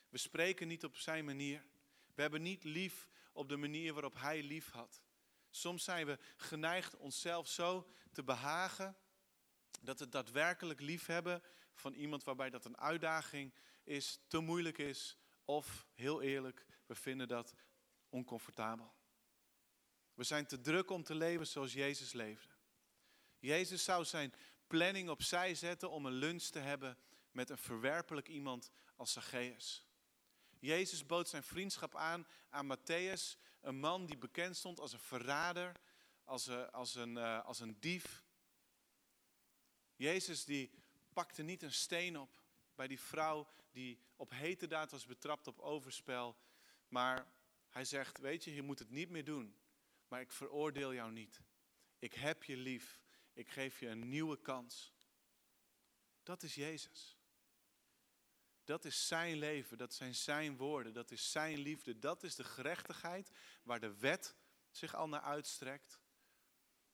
We 0.09 0.17
spreken 0.17 0.67
niet 0.67 0.83
op 0.83 0.97
zijn 0.97 1.25
manier. 1.25 1.65
We 2.15 2.21
hebben 2.21 2.41
niet 2.41 2.63
lief 2.63 3.09
op 3.31 3.49
de 3.49 3.57
manier 3.57 3.93
waarop 3.93 4.19
hij 4.19 4.43
lief 4.43 4.69
had. 4.69 5.01
Soms 5.49 5.83
zijn 5.83 6.05
we 6.05 6.19
geneigd 6.35 6.95
onszelf 6.95 7.47
zo 7.47 7.91
te 8.11 8.23
behagen 8.23 8.97
dat 9.81 9.99
het 9.99 10.11
daadwerkelijk 10.11 10.79
liefhebben 10.79 11.43
van 11.73 11.93
iemand 11.93 12.23
waarbij 12.23 12.49
dat 12.49 12.65
een 12.65 12.77
uitdaging 12.77 13.53
is, 13.83 14.19
te 14.27 14.39
moeilijk 14.39 14.77
is 14.77 15.17
of 15.45 15.87
heel 15.93 16.21
eerlijk, 16.21 16.65
we 16.85 16.95
vinden 16.95 17.27
dat 17.27 17.53
oncomfortabel. 18.09 18.93
We 20.13 20.23
zijn 20.23 20.45
te 20.45 20.61
druk 20.61 20.89
om 20.89 21.03
te 21.03 21.15
leven 21.15 21.47
zoals 21.47 21.73
Jezus 21.73 22.13
leefde. 22.13 22.53
Jezus 23.39 23.83
zou 23.83 24.05
zijn 24.05 24.33
planning 24.67 25.09
opzij 25.09 25.55
zetten 25.55 25.89
om 25.89 26.05
een 26.05 26.13
lunch 26.13 26.43
te 26.43 26.59
hebben 26.59 26.97
met 27.31 27.49
een 27.49 27.57
verwerpelijk 27.57 28.27
iemand 28.27 28.71
als 28.95 29.11
Zacchaeus. 29.11 29.85
Jezus 30.59 31.05
bood 31.05 31.29
zijn 31.29 31.43
vriendschap 31.43 31.95
aan 31.95 32.27
aan 32.49 32.77
Matthäus, 32.77 33.37
een 33.61 33.79
man 33.79 34.05
die 34.05 34.17
bekend 34.17 34.57
stond 34.57 34.79
als 34.79 34.93
een 34.93 34.99
verrader, 34.99 35.71
als 36.23 36.47
een, 36.47 36.71
als 36.71 36.95
een, 36.95 37.17
eh, 37.17 37.45
als 37.45 37.59
een 37.59 37.79
dief. 37.79 38.23
Jezus 39.95 40.45
die 40.45 40.71
pakte 41.13 41.43
niet 41.43 41.63
een 41.63 41.73
steen 41.73 42.19
op 42.19 42.41
bij 42.75 42.87
die 42.87 42.99
vrouw 42.99 43.47
die 43.71 43.99
op 44.15 44.31
hete 44.31 44.67
daad 44.67 44.91
was 44.91 45.05
betrapt 45.05 45.47
op 45.47 45.59
overspel, 45.59 46.37
maar 46.87 47.27
hij 47.69 47.85
zegt, 47.85 48.17
weet 48.17 48.43
je, 48.43 48.53
je 48.53 48.61
moet 48.61 48.79
het 48.79 48.89
niet 48.89 49.09
meer 49.09 49.23
doen, 49.23 49.57
maar 50.07 50.21
ik 50.21 50.31
veroordeel 50.31 50.93
jou 50.93 51.11
niet. 51.11 51.41
Ik 51.99 52.13
heb 52.13 52.43
je 52.43 52.57
lief, 52.57 53.01
ik 53.37 53.49
geef 53.49 53.79
je 53.79 53.87
een 53.87 54.09
nieuwe 54.09 54.41
kans. 54.41 54.93
Dat 56.23 56.43
is 56.43 56.55
Jezus. 56.55 57.17
Dat 58.63 58.85
is 58.85 59.07
zijn 59.07 59.37
leven, 59.37 59.77
dat 59.77 59.93
zijn 59.93 60.15
zijn 60.15 60.57
woorden, 60.57 60.93
dat 60.93 61.11
is 61.11 61.31
zijn 61.31 61.57
liefde. 61.57 61.99
Dat 61.99 62.23
is 62.23 62.35
de 62.35 62.43
gerechtigheid 62.43 63.31
waar 63.63 63.79
de 63.79 63.97
wet 63.97 64.35
zich 64.69 64.95
al 64.95 65.07
naar 65.07 65.21
uitstrekt. 65.21 65.99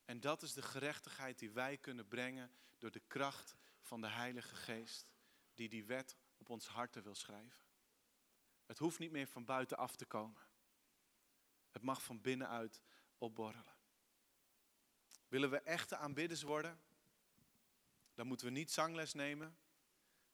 En 0.05 0.19
dat 0.19 0.41
is 0.41 0.53
de 0.53 0.61
gerechtigheid 0.61 1.39
die 1.39 1.51
wij 1.51 1.77
kunnen 1.77 2.07
brengen 2.07 2.51
door 2.77 2.91
de 2.91 3.03
kracht 3.07 3.55
van 3.81 4.01
de 4.01 4.09
Heilige 4.09 4.55
Geest, 4.55 5.07
die 5.53 5.69
die 5.69 5.85
wet 5.85 6.17
op 6.37 6.49
ons 6.49 6.67
harten 6.67 7.03
wil 7.03 7.15
schrijven. 7.15 7.65
Het 8.65 8.77
hoeft 8.77 8.99
niet 8.99 9.11
meer 9.11 9.27
van 9.27 9.45
buiten 9.45 9.77
af 9.77 9.95
te 9.95 10.05
komen. 10.05 10.41
Het 11.69 11.81
mag 11.81 12.03
van 12.03 12.21
binnenuit 12.21 12.81
opborrelen. 13.17 13.72
Willen 15.33 15.49
we 15.49 15.59
echte 15.59 15.97
aanbidders 15.97 16.41
worden? 16.41 16.81
Dan 18.13 18.27
moeten 18.27 18.47
we 18.47 18.51
niet 18.51 18.71
zangles 18.71 19.13
nemen. 19.13 19.57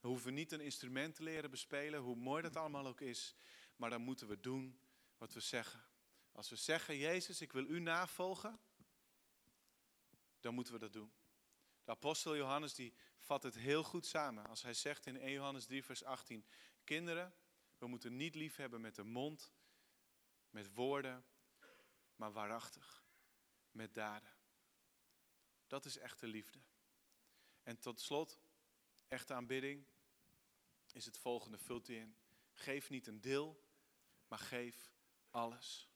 We 0.00 0.08
hoeven 0.08 0.34
niet 0.34 0.52
een 0.52 0.60
instrument 0.60 1.14
te 1.14 1.22
leren 1.22 1.50
bespelen, 1.50 2.00
hoe 2.00 2.16
mooi 2.16 2.42
dat 2.42 2.56
allemaal 2.56 2.86
ook 2.86 3.00
is. 3.00 3.34
Maar 3.76 3.90
dan 3.90 4.00
moeten 4.00 4.28
we 4.28 4.40
doen 4.40 4.80
wat 5.18 5.32
we 5.32 5.40
zeggen. 5.40 5.84
Als 6.32 6.48
we 6.48 6.56
zeggen, 6.56 6.96
Jezus, 6.96 7.40
ik 7.40 7.52
wil 7.52 7.66
u 7.66 7.80
navolgen, 7.80 8.60
dan 10.40 10.54
moeten 10.54 10.72
we 10.72 10.78
dat 10.78 10.92
doen. 10.92 11.12
De 11.84 11.90
apostel 11.90 12.36
Johannes 12.36 12.74
die 12.74 12.94
vat 13.18 13.42
het 13.42 13.54
heel 13.54 13.82
goed 13.82 14.06
samen 14.06 14.46
als 14.46 14.62
hij 14.62 14.74
zegt 14.74 15.06
in 15.06 15.16
1 15.16 15.32
Johannes 15.32 15.66
3 15.66 15.84
vers 15.84 16.04
18, 16.04 16.46
kinderen, 16.84 17.34
we 17.78 17.86
moeten 17.86 18.16
niet 18.16 18.34
lief 18.34 18.56
hebben 18.56 18.80
met 18.80 18.94
de 18.94 19.04
mond, 19.04 19.52
met 20.50 20.74
woorden, 20.74 21.24
maar 22.16 22.32
waarachtig, 22.32 23.04
met 23.70 23.94
daden. 23.94 24.38
Dat 25.70 25.84
is 25.84 25.98
echte 25.98 26.26
liefde. 26.26 26.58
En 27.62 27.78
tot 27.78 28.00
slot, 28.00 28.40
echte 29.08 29.34
aanbidding 29.34 29.86
is 30.92 31.04
het 31.04 31.18
volgende, 31.18 31.58
vult 31.58 31.88
in. 31.88 32.16
Geef 32.52 32.90
niet 32.90 33.06
een 33.06 33.20
deel, 33.20 33.64
maar 34.28 34.38
geef 34.38 34.92
alles. 35.30 35.88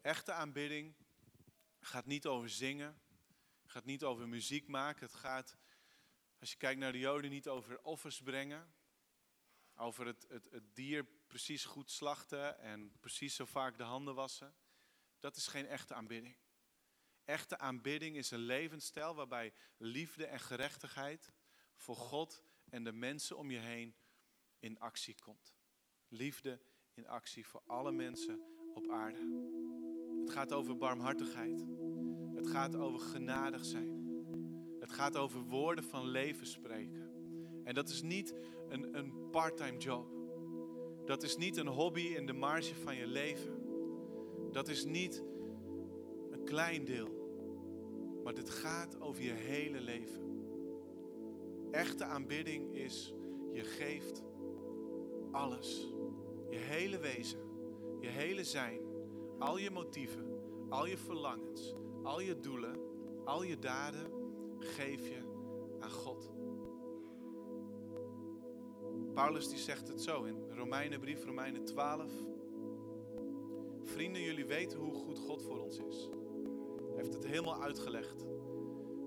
Echte 0.00 0.32
aanbidding 0.32 0.94
gaat 1.80 2.06
niet 2.06 2.26
over 2.26 2.50
zingen, 2.50 3.00
gaat 3.66 3.84
niet 3.84 4.04
over 4.04 4.28
muziek 4.28 4.68
maken. 4.68 5.06
Het 5.06 5.14
gaat, 5.14 5.56
als 6.38 6.50
je 6.50 6.56
kijkt 6.56 6.80
naar 6.80 6.92
de 6.92 6.98
Joden, 6.98 7.30
niet 7.30 7.48
over 7.48 7.82
offers 7.82 8.22
brengen. 8.22 8.76
Over 9.80 10.06
het, 10.06 10.26
het, 10.28 10.48
het 10.50 10.74
dier 10.74 11.04
precies 11.26 11.64
goed 11.64 11.90
slachten 11.90 12.58
en 12.58 12.92
precies 13.00 13.34
zo 13.34 13.44
vaak 13.44 13.78
de 13.78 13.82
handen 13.82 14.14
wassen. 14.14 14.54
Dat 15.18 15.36
is 15.36 15.46
geen 15.46 15.66
echte 15.66 15.94
aanbidding. 15.94 16.36
Echte 17.24 17.58
aanbidding 17.58 18.16
is 18.16 18.30
een 18.30 18.38
levensstijl 18.38 19.14
waarbij 19.14 19.52
liefde 19.76 20.26
en 20.26 20.40
gerechtigheid 20.40 21.32
voor 21.76 21.96
God 21.96 22.42
en 22.68 22.84
de 22.84 22.92
mensen 22.92 23.36
om 23.36 23.50
je 23.50 23.58
heen 23.58 23.94
in 24.58 24.78
actie 24.78 25.14
komt. 25.14 25.54
Liefde 26.08 26.60
in 26.94 27.08
actie 27.08 27.46
voor 27.46 27.62
alle 27.66 27.92
mensen 27.92 28.40
op 28.74 28.90
aarde. 28.90 29.46
Het 30.20 30.30
gaat 30.30 30.52
over 30.52 30.76
barmhartigheid. 30.76 31.64
Het 32.34 32.46
gaat 32.46 32.76
over 32.76 33.00
genadig 33.00 33.64
zijn. 33.64 34.06
Het 34.80 34.92
gaat 34.92 35.16
over 35.16 35.40
woorden 35.40 35.84
van 35.84 36.06
leven 36.06 36.46
spreken. 36.46 37.16
En 37.64 37.74
dat 37.74 37.88
is 37.88 38.02
niet 38.02 38.34
een, 38.68 38.98
een 38.98 39.12
part-time 39.30 39.76
job. 39.76 40.06
Dat 41.04 41.22
is 41.22 41.36
niet 41.36 41.56
een 41.56 41.66
hobby 41.66 42.00
in 42.00 42.26
de 42.26 42.32
marge 42.32 42.74
van 42.74 42.96
je 42.96 43.06
leven. 43.06 43.62
Dat 44.52 44.68
is 44.68 44.84
niet 44.84 45.24
een 46.30 46.44
klein 46.44 46.84
deel. 46.84 47.08
Maar 48.24 48.34
dit 48.34 48.50
gaat 48.50 49.00
over 49.00 49.22
je 49.22 49.32
hele 49.32 49.80
leven. 49.80 50.26
Echte 51.70 52.04
aanbidding 52.04 52.74
is, 52.74 53.14
je 53.52 53.64
geeft 53.64 54.22
alles. 55.30 55.92
Je 56.50 56.56
hele 56.56 56.98
wezen, 56.98 57.40
je 58.00 58.08
hele 58.08 58.44
zijn, 58.44 58.80
al 59.38 59.58
je 59.58 59.70
motieven, 59.70 60.26
al 60.68 60.86
je 60.86 60.96
verlangens, 60.96 61.74
al 62.02 62.20
je 62.20 62.40
doelen, 62.40 62.80
al 63.24 63.42
je 63.42 63.58
daden 63.58 64.12
geef 64.58 65.08
je 65.08 65.18
aan 65.80 65.90
God. 65.90 66.37
Paulus 69.18 69.48
die 69.48 69.58
zegt 69.58 69.88
het 69.88 70.02
zo 70.02 70.22
in 70.22 70.36
Romeinenbrief, 70.50 71.24
Romeinen 71.24 71.64
12. 71.64 72.10
Vrienden, 73.82 74.22
jullie 74.22 74.46
weten 74.46 74.78
hoe 74.78 74.94
goed 74.94 75.18
God 75.18 75.42
voor 75.42 75.58
ons 75.58 75.78
is. 75.78 76.08
Hij 76.86 76.96
heeft 76.96 77.14
het 77.14 77.26
helemaal 77.26 77.62
uitgelegd. 77.62 78.20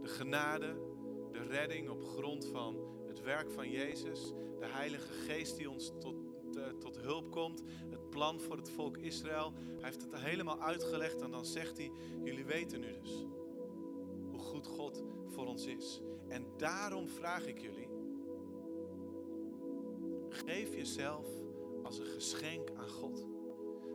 De 0.02 0.08
genade, 0.08 0.76
de 1.32 1.44
redding 1.44 1.90
op 1.90 2.04
grond 2.04 2.46
van 2.46 2.76
het 3.08 3.22
werk 3.22 3.52
van 3.52 3.70
Jezus, 3.70 4.34
de 4.60 4.66
Heilige 4.66 5.12
Geest 5.14 5.58
die 5.58 5.70
ons 5.70 5.92
tot, 6.00 6.16
uh, 6.58 6.68
tot 6.68 6.98
hulp 6.98 7.32
komt, 7.32 7.64
het 7.90 8.10
plan 8.10 8.40
voor 8.40 8.58
het 8.58 8.70
volk 8.70 8.98
Israël. 8.98 9.54
Hij 9.56 9.90
heeft 9.90 10.02
het 10.02 10.16
helemaal 10.16 10.62
uitgelegd 10.62 11.22
en 11.22 11.32
dan 11.32 11.46
zegt 11.46 11.78
hij, 11.78 11.92
jullie 12.24 12.46
weten 12.46 12.80
nu 12.80 12.92
dus 13.02 13.26
hoe 14.30 14.40
goed 14.40 14.68
God 14.68 15.04
voor 15.28 15.46
ons 15.46 15.66
is. 15.66 16.02
En 16.28 16.46
daarom 16.58 17.08
vraag 17.08 17.48
ik 17.48 17.60
jullie, 17.60 17.91
geef 20.46 20.76
jezelf 20.76 21.28
als 21.84 22.00
een 22.00 22.06
geschenk 22.06 22.72
aan 22.76 22.90
God. 22.90 23.26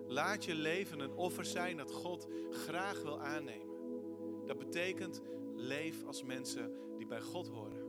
Laat 0.06 0.44
je 0.44 0.54
leven 0.54 1.00
een 1.00 1.14
offer 1.16 1.44
zijn 1.44 1.76
dat 1.76 1.92
God 1.92 2.28
graag 2.50 3.02
wil 3.02 3.20
aannemen. 3.20 3.66
Dat 4.46 4.58
betekent 4.58 5.22
leef 5.54 6.04
als 6.04 6.22
mensen 6.22 6.72
die 6.96 7.06
bij 7.06 7.20
God 7.20 7.48
horen. 7.48 7.86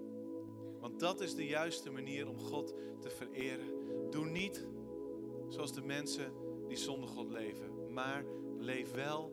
Want 0.80 1.00
dat 1.00 1.22
is 1.22 1.36
de 1.36 1.46
juiste 1.46 1.90
manier 1.90 2.28
om 2.28 2.40
God 2.40 2.76
te 3.00 3.10
vereren. 3.10 3.70
Doe 4.10 4.26
niet 4.26 4.68
zoals 5.48 5.74
de 5.74 5.82
mensen 5.82 6.34
die 6.68 6.78
zonder 6.78 7.10
God 7.10 7.30
leven, 7.30 7.94
maar 7.94 8.26
leef 8.58 8.92
wel 8.92 9.32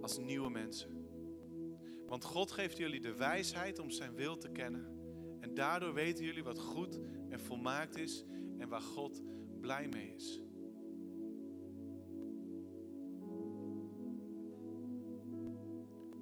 als 0.00 0.18
nieuwe 0.18 0.50
mensen. 0.50 1.08
Want 2.06 2.24
God 2.24 2.50
geeft 2.50 2.76
jullie 2.76 3.00
de 3.00 3.14
wijsheid 3.14 3.78
om 3.78 3.90
zijn 3.90 4.14
wil 4.14 4.36
te 4.36 4.48
kennen. 4.48 4.99
En 5.40 5.54
daardoor 5.54 5.94
weten 5.94 6.24
jullie 6.24 6.44
wat 6.44 6.58
goed 6.58 7.00
en 7.28 7.40
volmaakt 7.40 7.96
is 7.96 8.24
en 8.58 8.68
waar 8.68 8.80
God 8.80 9.22
blij 9.60 9.88
mee 9.88 10.14
is. 10.14 10.42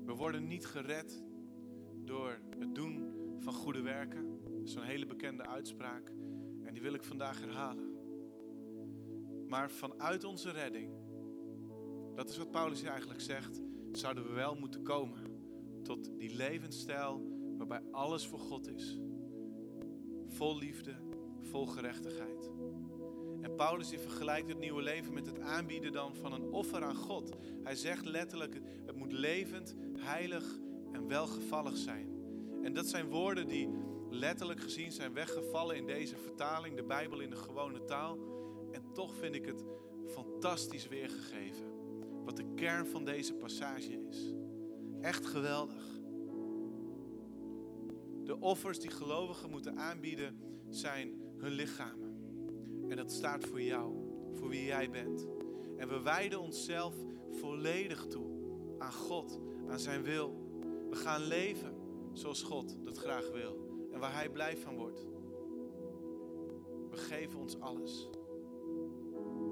We 0.05 0.15
worden 0.15 0.47
niet 0.47 0.67
gered 0.67 1.25
door 2.05 2.39
het 2.59 2.75
doen 2.75 3.13
van 3.39 3.53
goede 3.53 3.83
werken. 3.83 4.43
Dat 4.45 4.63
is 4.63 4.75
een 4.75 4.83
hele 4.83 5.07
bekende 5.07 5.47
uitspraak 5.47 6.13
en 6.63 6.73
die 6.73 6.83
wil 6.83 6.95
ik 6.95 7.05
vandaag 7.05 7.41
herhalen. 7.41 7.97
Maar 9.49 9.71
vanuit 9.71 10.25
onze 10.25 10.51
redding, 10.51 10.93
dat 12.15 12.29
is 12.29 12.39
wat 12.39 12.51
Paulus 12.51 12.81
hier 12.81 12.91
eigenlijk 12.91 13.21
zegt, 13.21 13.61
zouden 13.93 14.27
we 14.27 14.33
wel 14.33 14.55
moeten 14.55 14.83
komen 14.83 15.37
tot 15.83 16.19
die 16.19 16.37
levensstijl 16.37 17.37
waarbij 17.57 17.83
alles 17.91 18.27
voor 18.27 18.39
God 18.39 18.69
is. 18.69 19.01
Vol 20.29 20.59
liefde, 20.59 20.95
vol 21.43 21.67
gerechtigheid. 21.67 22.51
En 23.41 23.55
Paulus 23.57 23.89
die 23.89 23.99
vergelijkt 23.99 24.49
het 24.49 24.59
nieuwe 24.59 24.83
leven 24.83 25.15
met 25.15 25.27
het 25.27 25.41
aanbieden 25.41 25.93
dan 25.93 26.15
van 26.15 26.33
een 26.33 26.51
offer 26.53 26.83
aan 26.83 26.97
God. 26.97 27.37
Hij 27.63 27.75
zegt 27.75 28.05
letterlijk, 28.05 28.61
het 28.87 28.97
moet 28.97 29.13
levend, 29.13 29.75
heilig 29.99 30.59
en 30.93 31.09
welgevallig 31.09 31.77
zijn. 31.77 32.09
En 32.63 32.73
dat 32.73 32.87
zijn 32.87 33.09
woorden 33.09 33.47
die 33.47 33.69
letterlijk 34.11 34.61
gezien 34.61 34.93
zijn 34.93 35.13
weggevallen 35.13 35.77
in 35.77 35.87
deze 35.87 36.17
vertaling, 36.17 36.77
de 36.77 36.83
Bijbel 36.83 37.21
in 37.21 37.31
de 37.31 37.37
gewone 37.37 37.85
taal. 37.85 38.19
En 38.73 38.93
toch 38.93 39.15
vind 39.15 39.35
ik 39.35 39.47
het 39.47 39.65
fantastisch 40.07 40.89
weergegeven. 40.89 41.67
Wat 42.25 42.37
de 42.37 42.55
kern 42.55 42.87
van 42.87 43.05
deze 43.05 43.35
passage 43.35 44.07
is. 44.09 44.35
Echt 45.01 45.27
geweldig. 45.27 45.98
De 48.29 48.41
offers 48.41 48.79
die 48.79 48.91
gelovigen 48.91 49.51
moeten 49.51 49.79
aanbieden 49.79 50.39
zijn 50.69 51.21
hun 51.37 51.53
lichamen. 51.53 52.17
En 52.89 52.97
dat 52.97 53.13
staat 53.13 53.45
voor 53.45 53.61
jou, 53.61 53.95
voor 54.35 54.49
wie 54.49 54.65
jij 54.65 54.91
bent. 54.91 55.27
En 55.77 55.89
we 55.89 56.01
wijden 56.03 56.41
onszelf 56.41 56.95
volledig 57.31 58.07
toe 58.07 58.27
aan 58.79 58.93
God, 58.93 59.41
aan 59.69 59.79
zijn 59.79 60.03
wil. 60.03 60.51
We 60.91 60.97
gaan 60.97 61.23
leven 61.23 61.75
zoals 62.13 62.43
God 62.43 62.77
dat 62.85 62.99
graag 62.99 63.31
wil 63.31 63.89
en 63.93 64.01
waar 64.01 64.13
Hij 64.13 64.29
blij 64.29 64.57
van 64.57 64.77
wordt. 64.77 65.07
We 66.91 66.97
geven 66.97 67.39
ons 67.39 67.61
alles. 67.61 68.09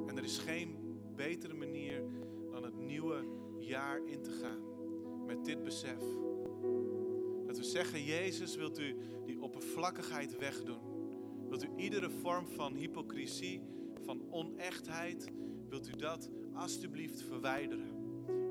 En 0.07 0.17
er 0.17 0.25
is 0.25 0.39
geen 0.39 0.77
betere 1.15 1.55
manier 1.55 2.03
dan 2.51 2.65
het 2.65 2.77
nieuwe 2.77 3.25
jaar 3.59 4.07
in 4.07 4.23
te 4.23 4.31
gaan 4.31 4.61
met 5.27 5.45
dit 5.45 5.63
besef. 5.63 6.03
We 7.57 7.65
zeggen, 7.65 8.05
Jezus, 8.05 8.57
wilt 8.57 8.79
u 8.79 8.97
die 9.27 9.41
oppervlakkigheid 9.41 10.39
wegdoen? 10.39 10.81
Wilt 11.49 11.65
u 11.65 11.69
iedere 11.77 12.11
vorm 12.11 12.47
van 12.47 12.75
hypocrisie, 12.75 13.61
van 14.05 14.23
onechtheid, 14.31 15.31
wilt 15.69 15.89
u 15.89 15.97
dat 15.97 16.31
alsjeblieft 16.55 17.23
verwijderen? 17.23 17.97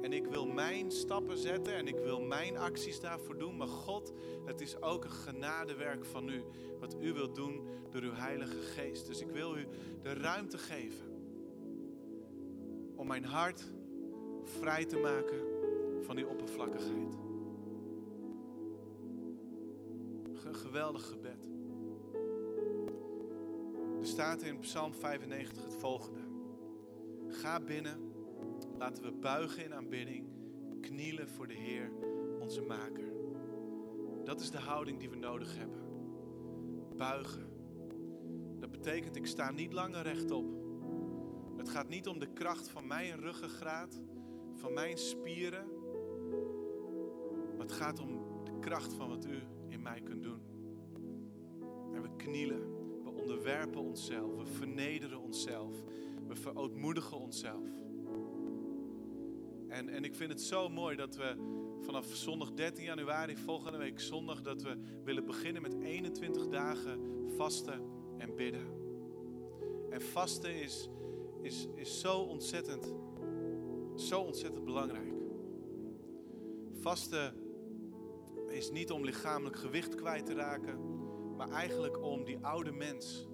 En 0.02 0.14
ik 0.14 0.26
wil 0.26 0.46
mijn 0.46 0.92
stappen 0.92 1.38
zetten 1.38 1.74
en 1.74 1.88
ik 1.88 1.98
wil 1.98 2.22
mijn 2.22 2.58
acties 2.58 3.00
daarvoor 3.00 3.38
doen. 3.38 3.58
Maar 3.58 3.68
God, 3.68 4.14
het 4.46 4.62
is 4.62 4.82
ook 4.82 5.04
een 5.04 5.12
genadewerk 5.12 6.06
van 6.06 6.30
u. 6.30 6.44
Wat 6.80 6.96
u 7.02 7.14
wilt 7.14 7.36
doen 7.36 7.68
door 7.92 8.02
uw 8.02 8.14
Heilige 8.14 8.58
Geest. 8.58 9.08
Dus 9.08 9.22
ik 9.22 9.30
wil 9.30 9.58
u 9.58 9.68
de 10.02 10.14
ruimte 10.14 10.58
geven. 10.58 11.06
Om 12.96 13.08
mijn 13.08 13.26
hart 13.26 13.74
vrij 14.44 14.86
te 14.86 14.98
maken 14.98 15.40
van 16.02 16.16
die 16.16 16.28
oppervlakkigheid. 16.28 17.25
Geweldig 20.76 21.08
gebed. 21.08 21.48
Er 24.00 24.06
staat 24.06 24.42
in 24.42 24.60
Psalm 24.60 24.94
95 24.94 25.64
het 25.64 25.76
volgende. 25.76 26.20
Ga 27.28 27.60
binnen 27.60 28.12
Laten 28.78 29.04
we 29.04 29.12
buigen 29.12 29.64
in 29.64 29.74
aanbidding, 29.74 30.28
knielen 30.82 31.30
voor 31.30 31.48
de 31.48 31.54
Heer, 31.54 31.92
onze 32.40 32.62
Maker. 32.62 33.14
Dat 34.24 34.42
is 34.42 34.52
de 34.52 34.60
houding 34.60 35.00
die 35.00 35.10
we 35.10 35.16
nodig 35.16 35.58
hebben. 35.58 35.82
Buigen. 36.98 37.50
Dat 38.60 38.72
betekent, 38.72 39.16
ik 39.16 39.28
sta 39.28 39.52
niet 39.52 39.74
langer 39.74 40.02
rechtop. 40.02 40.46
Het 41.58 41.70
gaat 41.70 41.90
niet 41.90 42.08
om 42.08 42.20
de 42.20 42.34
kracht 42.34 42.70
van 42.70 42.88
mijn 42.88 43.20
ruggengraat, 43.20 44.02
van 44.54 44.74
mijn 44.74 44.98
spieren. 44.98 45.68
Maar 47.58 47.66
het 47.66 47.72
gaat 47.72 48.00
om 48.00 48.44
de 48.44 48.60
kracht 48.60 48.94
van 48.94 49.10
wat 49.10 49.26
u 49.26 49.44
in 49.68 49.82
mij 49.82 50.02
kunt 50.02 50.24
doen. 50.24 50.55
Knielen, 52.16 52.62
we 53.04 53.10
onderwerpen 53.10 53.82
onszelf, 53.82 54.36
we 54.36 54.46
vernederen 54.46 55.20
onszelf, 55.20 55.74
we 56.28 56.36
verootmoedigen 56.36 57.18
onszelf. 57.18 57.70
En, 59.68 59.90
en 59.90 60.04
ik 60.04 60.16
vind 60.16 60.30
het 60.30 60.42
zo 60.42 60.70
mooi 60.70 60.96
dat 60.96 61.16
we 61.16 61.36
vanaf 61.82 62.06
zondag 62.06 62.54
13 62.54 62.84
januari, 62.84 63.38
volgende 63.38 63.78
week 63.78 64.00
zondag, 64.00 64.42
dat 64.42 64.62
we 64.62 64.78
willen 65.04 65.26
beginnen 65.26 65.62
met 65.62 65.74
21 65.74 66.48
dagen 66.48 67.00
vasten 67.36 67.82
en 68.18 68.36
bidden. 68.36 68.68
En 69.90 70.02
vasten 70.02 70.62
is, 70.62 70.90
is, 71.42 71.68
is 71.76 72.00
zo 72.00 72.18
ontzettend, 72.18 72.94
zo 73.96 74.22
ontzettend 74.22 74.66
belangrijk. 74.66 75.14
Vasten 76.80 77.34
is 78.48 78.72
niet 78.72 78.92
om 78.92 79.04
lichamelijk 79.04 79.56
gewicht 79.56 79.96
kwijt 79.96 80.26
te 80.26 80.34
raken, 80.34 80.95
maar 81.38 81.50
eigenlijk 81.50 82.04
om 82.04 82.24
die 82.24 82.38
oude 82.42 82.72
mens, 82.72 83.28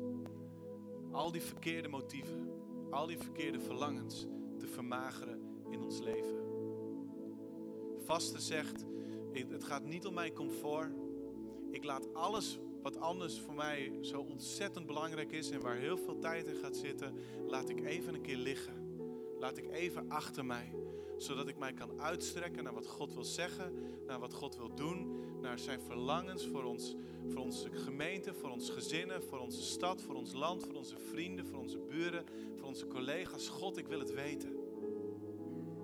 al 1.12 1.32
die 1.32 1.42
verkeerde 1.42 1.88
motieven, 1.88 2.50
al 2.90 3.08
die 3.08 3.18
verkeerde 3.18 3.60
verlangens 3.60 4.28
te 4.58 4.68
vermageren 4.68 5.42
in 5.70 5.84
ons 5.84 6.00
leven. 6.00 6.40
Vasten 7.98 8.42
zegt, 8.42 8.86
het 9.34 9.64
gaat 9.64 9.84
niet 9.84 10.06
om 10.06 10.14
mijn 10.14 10.34
comfort. 10.34 10.92
Ik 11.72 11.84
laat 11.84 12.14
alles 12.14 12.60
wat 12.82 12.98
anders 12.98 13.40
voor 13.40 13.54
mij 13.54 13.98
zo 14.02 14.22
ontzettend 14.22 14.86
belangrijk 14.86 15.32
is 15.32 15.52
en 15.52 15.62
waar 15.62 15.76
heel 15.76 15.98
veel 15.98 16.20
tijd 16.20 16.48
in 16.48 16.56
gaat 16.56 16.76
zitten, 16.76 17.16
laat 17.48 17.70
ik 17.70 17.84
even 17.86 18.14
een 18.14 18.22
keer 18.22 18.38
liggen. 18.38 18.80
Laat 19.40 19.58
ik 19.58 19.70
even 19.72 20.10
achter 20.10 20.46
mij, 20.46 20.74
zodat 21.21 21.47
ik 21.47 21.57
mij 21.57 21.73
kan 21.73 22.01
uitstrekken 22.01 22.63
naar 22.63 22.73
wat 22.73 22.88
God 22.88 23.13
wil 23.13 23.23
zeggen, 23.23 23.73
naar 24.07 24.19
wat 24.19 24.34
God 24.34 24.57
wil 24.57 24.75
doen, 24.75 25.19
naar 25.41 25.60
zijn 25.60 25.81
verlangens 25.81 26.47
voor, 26.47 26.63
ons, 26.63 26.95
voor 27.27 27.41
onze 27.41 27.69
gemeente, 27.71 28.34
voor 28.34 28.49
ons 28.49 28.69
gezinnen, 28.69 29.23
voor 29.23 29.39
onze 29.39 29.62
stad, 29.62 30.01
voor 30.01 30.15
ons 30.15 30.34
land, 30.34 30.63
voor 30.63 30.75
onze 30.75 30.97
vrienden, 30.97 31.45
voor 31.45 31.60
onze 31.60 31.77
buren, 31.77 32.25
voor 32.55 32.67
onze 32.67 32.88
collega's. 32.88 33.47
God, 33.47 33.77
ik 33.77 33.88
wil 33.88 33.99
het 33.99 34.13
weten. 34.13 34.55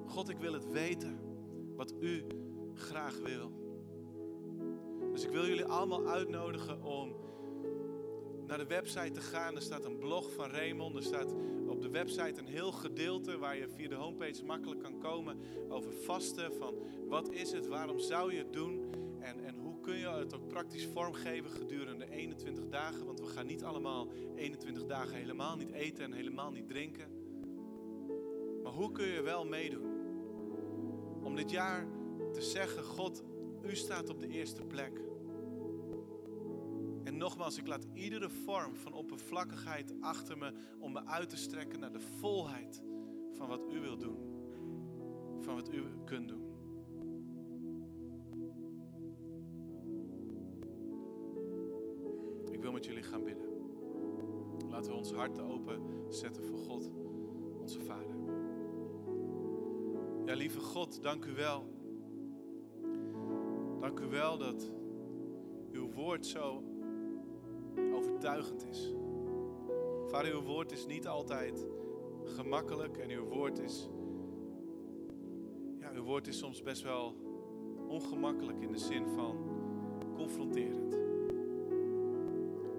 God, 0.06 0.30
ik 0.30 0.38
wil 0.38 0.54
het 0.54 0.71
weten 0.71 1.19
wat 1.76 1.93
u 2.00 2.23
graag 2.73 3.19
wil. 3.19 3.52
Dus 5.12 5.23
ik 5.23 5.32
wil 5.32 5.45
jullie 5.45 5.65
allemaal 5.65 6.08
uitnodigen 6.08 6.84
om 6.84 7.15
naar 8.48 8.58
de 8.58 8.68
website 8.68 9.12
te 9.12 9.22
gaan. 9.22 9.56
Er 9.56 9.62
staat 9.62 9.86
een 9.86 9.98
blog 9.98 10.34
van 10.34 10.50
Raymond. 10.50 10.96
Er 10.96 11.04
staat 11.04 11.34
op 11.68 11.82
de 11.82 11.90
website 11.90 12.40
een 12.40 12.48
heel 12.48 12.72
gedeelte 12.72 13.38
waar 13.38 13.58
je 13.58 13.70
via 13.70 13.88
de 13.88 13.96
homepage 13.96 14.46
makkelijk 14.46 14.82
kan 14.82 15.00
komen 15.00 15.40
over 15.70 15.94
vasten. 15.94 16.54
Van 16.54 16.76
wat 17.08 17.32
is 17.32 17.52
het, 17.52 17.68
waarom 17.68 18.00
zou 18.00 18.32
je 18.32 18.38
het 18.38 18.54
doen 18.54 18.90
en, 19.20 19.46
en 19.46 19.56
hoe 19.56 19.80
kun 19.80 19.98
je 19.98 20.08
het 20.08 20.36
ook 20.36 20.48
praktisch 20.48 20.86
vormgeven 20.86 21.52
gedurende 21.52 22.10
21 22.10 22.68
dagen. 22.70 23.06
Want 23.06 23.20
we 23.20 23.26
gaan 23.26 23.46
niet 23.46 23.64
allemaal 23.64 24.08
21 24.36 24.86
dagen 24.86 25.16
helemaal 25.16 25.56
niet 25.56 25.72
eten 25.72 26.04
en 26.04 26.14
helemaal 26.14 26.52
niet 26.52 26.68
drinken. 26.68 27.08
Maar 28.64 28.72
hoe 28.72 28.92
kun 28.92 29.08
je 29.08 29.22
wel 29.22 29.46
meedoen? 29.46 29.96
Om 31.24 31.36
dit 31.36 31.52
jaar 31.52 31.88
te 32.34 32.42
zeggen, 32.42 32.84
God, 32.84 33.24
u 33.62 33.76
staat 33.76 34.10
op 34.10 34.20
de 34.20 34.28
eerste 34.28 34.64
plek. 34.64 35.07
En 37.18 37.24
nogmaals, 37.24 37.58
ik 37.58 37.68
laat 37.68 37.88
iedere 37.94 38.30
vorm 38.30 38.76
van 38.76 38.94
oppervlakkigheid 38.94 39.94
achter 40.02 40.38
me 40.38 40.52
om 40.80 40.92
me 40.92 41.06
uit 41.06 41.30
te 41.30 41.38
strekken 41.38 41.80
naar 41.80 41.92
de 41.92 42.00
volheid 42.00 42.84
van 43.34 43.48
wat 43.48 43.64
u 43.72 43.80
wilt 43.80 44.00
doen. 44.00 44.18
Van 45.40 45.56
wat 45.56 45.74
u 45.74 45.84
kunt 46.06 46.28
doen. 46.28 46.42
Ik 52.52 52.62
wil 52.62 52.72
met 52.72 52.86
jullie 52.86 53.04
gaan 53.04 53.24
bidden. 53.24 53.48
Laten 54.70 54.92
we 54.92 54.98
ons 54.98 55.12
harten 55.12 55.44
open 55.44 55.82
zetten 56.10 56.44
voor 56.44 56.58
God, 56.58 56.92
onze 57.60 57.82
Vader. 57.82 58.16
Ja, 60.26 60.34
lieve 60.34 60.60
God, 60.60 61.02
dank 61.02 61.26
u 61.26 61.34
wel. 61.34 61.66
Dank 63.80 64.00
u 64.00 64.06
wel 64.06 64.38
dat 64.38 64.72
uw 65.72 65.92
woord 65.92 66.26
zo 66.26 66.67
overtuigend 68.18 68.65
is. 68.65 68.94
Vader, 70.08 70.34
uw 70.34 70.42
woord 70.42 70.72
is 70.72 70.86
niet 70.86 71.08
altijd 71.08 71.68
gemakkelijk 72.24 72.98
en 72.98 73.10
uw 73.10 73.24
woord 73.24 73.60
is, 73.60 73.90
ja, 75.80 75.92
uw 75.94 76.04
woord 76.04 76.28
is 76.28 76.38
soms 76.38 76.62
best 76.62 76.84
wel 76.84 77.15
ongemakkelijk 77.88 78.60
in 78.60 78.72
de 78.72 78.78
zin 78.78 79.08
van 79.08 79.38
confronterend. 80.15 80.98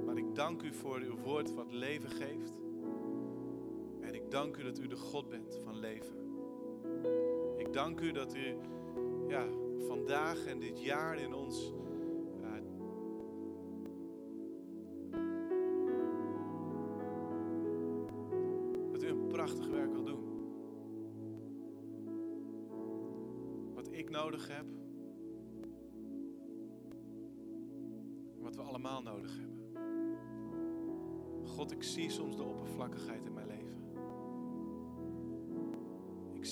Maar 0.04 0.16
ik 0.16 0.34
dank 0.34 0.62
u 0.62 0.72
voor 0.72 0.98
uw 0.98 1.16
woord 1.16 1.54
wat 1.54 1.72
leven 1.72 2.10
geeft. 2.10 2.58
En 4.00 4.14
ik 4.14 4.30
dank 4.30 4.56
u 4.56 4.62
dat 4.62 4.78
u 4.78 4.86
de 4.86 4.96
God 4.96 5.28
bent 5.28 5.58
van 5.64 5.78
leven. 5.78 6.16
Ik 7.56 7.72
dank 7.72 8.00
u 8.00 8.12
dat 8.12 8.34
u 8.34 8.56
ja, 9.28 9.46
vandaag 9.86 10.46
en 10.46 10.58
dit 10.58 10.82
jaar 10.82 11.18
in 11.18 11.34
ons 11.34 11.72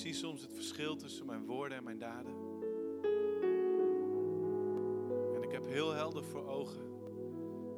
zie 0.07 0.15
soms 0.15 0.41
het 0.41 0.53
verschil 0.53 0.95
tussen 0.95 1.25
mijn 1.25 1.45
woorden 1.45 1.77
en 1.77 1.83
mijn 1.83 1.97
daden. 1.97 2.33
En 5.35 5.43
ik 5.43 5.51
heb 5.51 5.67
heel 5.67 5.91
helder 5.91 6.23
voor 6.23 6.47
ogen 6.47 6.81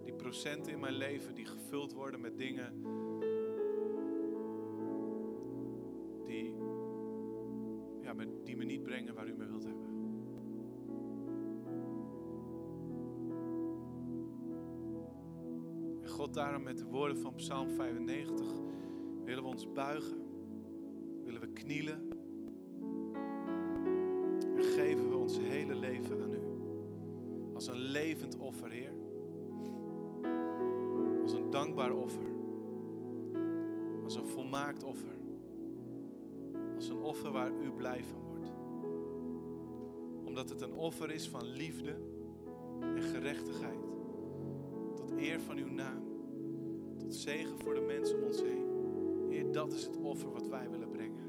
die 0.03 0.13
procenten 0.13 0.71
in 0.71 0.79
mijn 0.79 0.93
leven 0.93 1.35
die 1.35 1.45
gevuld 1.45 1.93
worden 1.93 2.21
met 2.21 2.37
dingen 2.37 2.73
die, 6.25 6.55
ja, 8.01 8.13
die 8.43 8.57
me 8.57 8.63
niet 8.63 8.83
brengen 8.83 9.13
waar 9.13 9.27
u 9.27 9.33
me 9.33 9.45
wilt 9.45 9.63
hebben. 9.63 9.87
En 16.01 16.09
God, 16.09 16.33
daarom 16.33 16.63
met 16.63 16.77
de 16.77 16.85
woorden 16.85 17.17
van 17.17 17.35
Psalm 17.35 17.69
95 17.69 18.47
willen 19.23 19.43
we 19.43 19.49
ons 19.49 19.71
buigen, 19.71 20.17
willen 21.23 21.41
we 21.41 21.53
knielen 21.53 22.18
Heer. 28.69 28.93
Als 31.21 31.33
een 31.33 31.49
dankbaar 31.49 31.93
offer. 31.93 32.27
Als 34.03 34.15
een 34.15 34.27
volmaakt 34.27 34.83
offer. 34.83 35.17
Als 36.75 36.89
een 36.89 37.01
offer 37.01 37.31
waar 37.31 37.51
u 37.51 37.71
blij 37.71 38.03
van 38.03 38.21
wordt. 38.21 38.51
Omdat 40.25 40.49
het 40.49 40.61
een 40.61 40.73
offer 40.73 41.11
is 41.11 41.29
van 41.29 41.45
liefde 41.45 41.95
en 42.79 43.01
gerechtigheid. 43.01 43.79
Tot 44.95 45.11
eer 45.17 45.39
van 45.39 45.57
uw 45.57 45.69
naam. 45.69 46.03
Tot 46.97 47.15
zegen 47.15 47.59
voor 47.59 47.73
de 47.73 47.81
mensen 47.81 48.17
om 48.17 48.23
ons 48.23 48.41
heen. 48.41 48.67
Heer, 49.29 49.51
dat 49.51 49.73
is 49.73 49.83
het 49.83 49.97
offer 49.97 50.31
wat 50.31 50.47
wij 50.47 50.69
willen 50.69 50.89
brengen. 50.89 51.28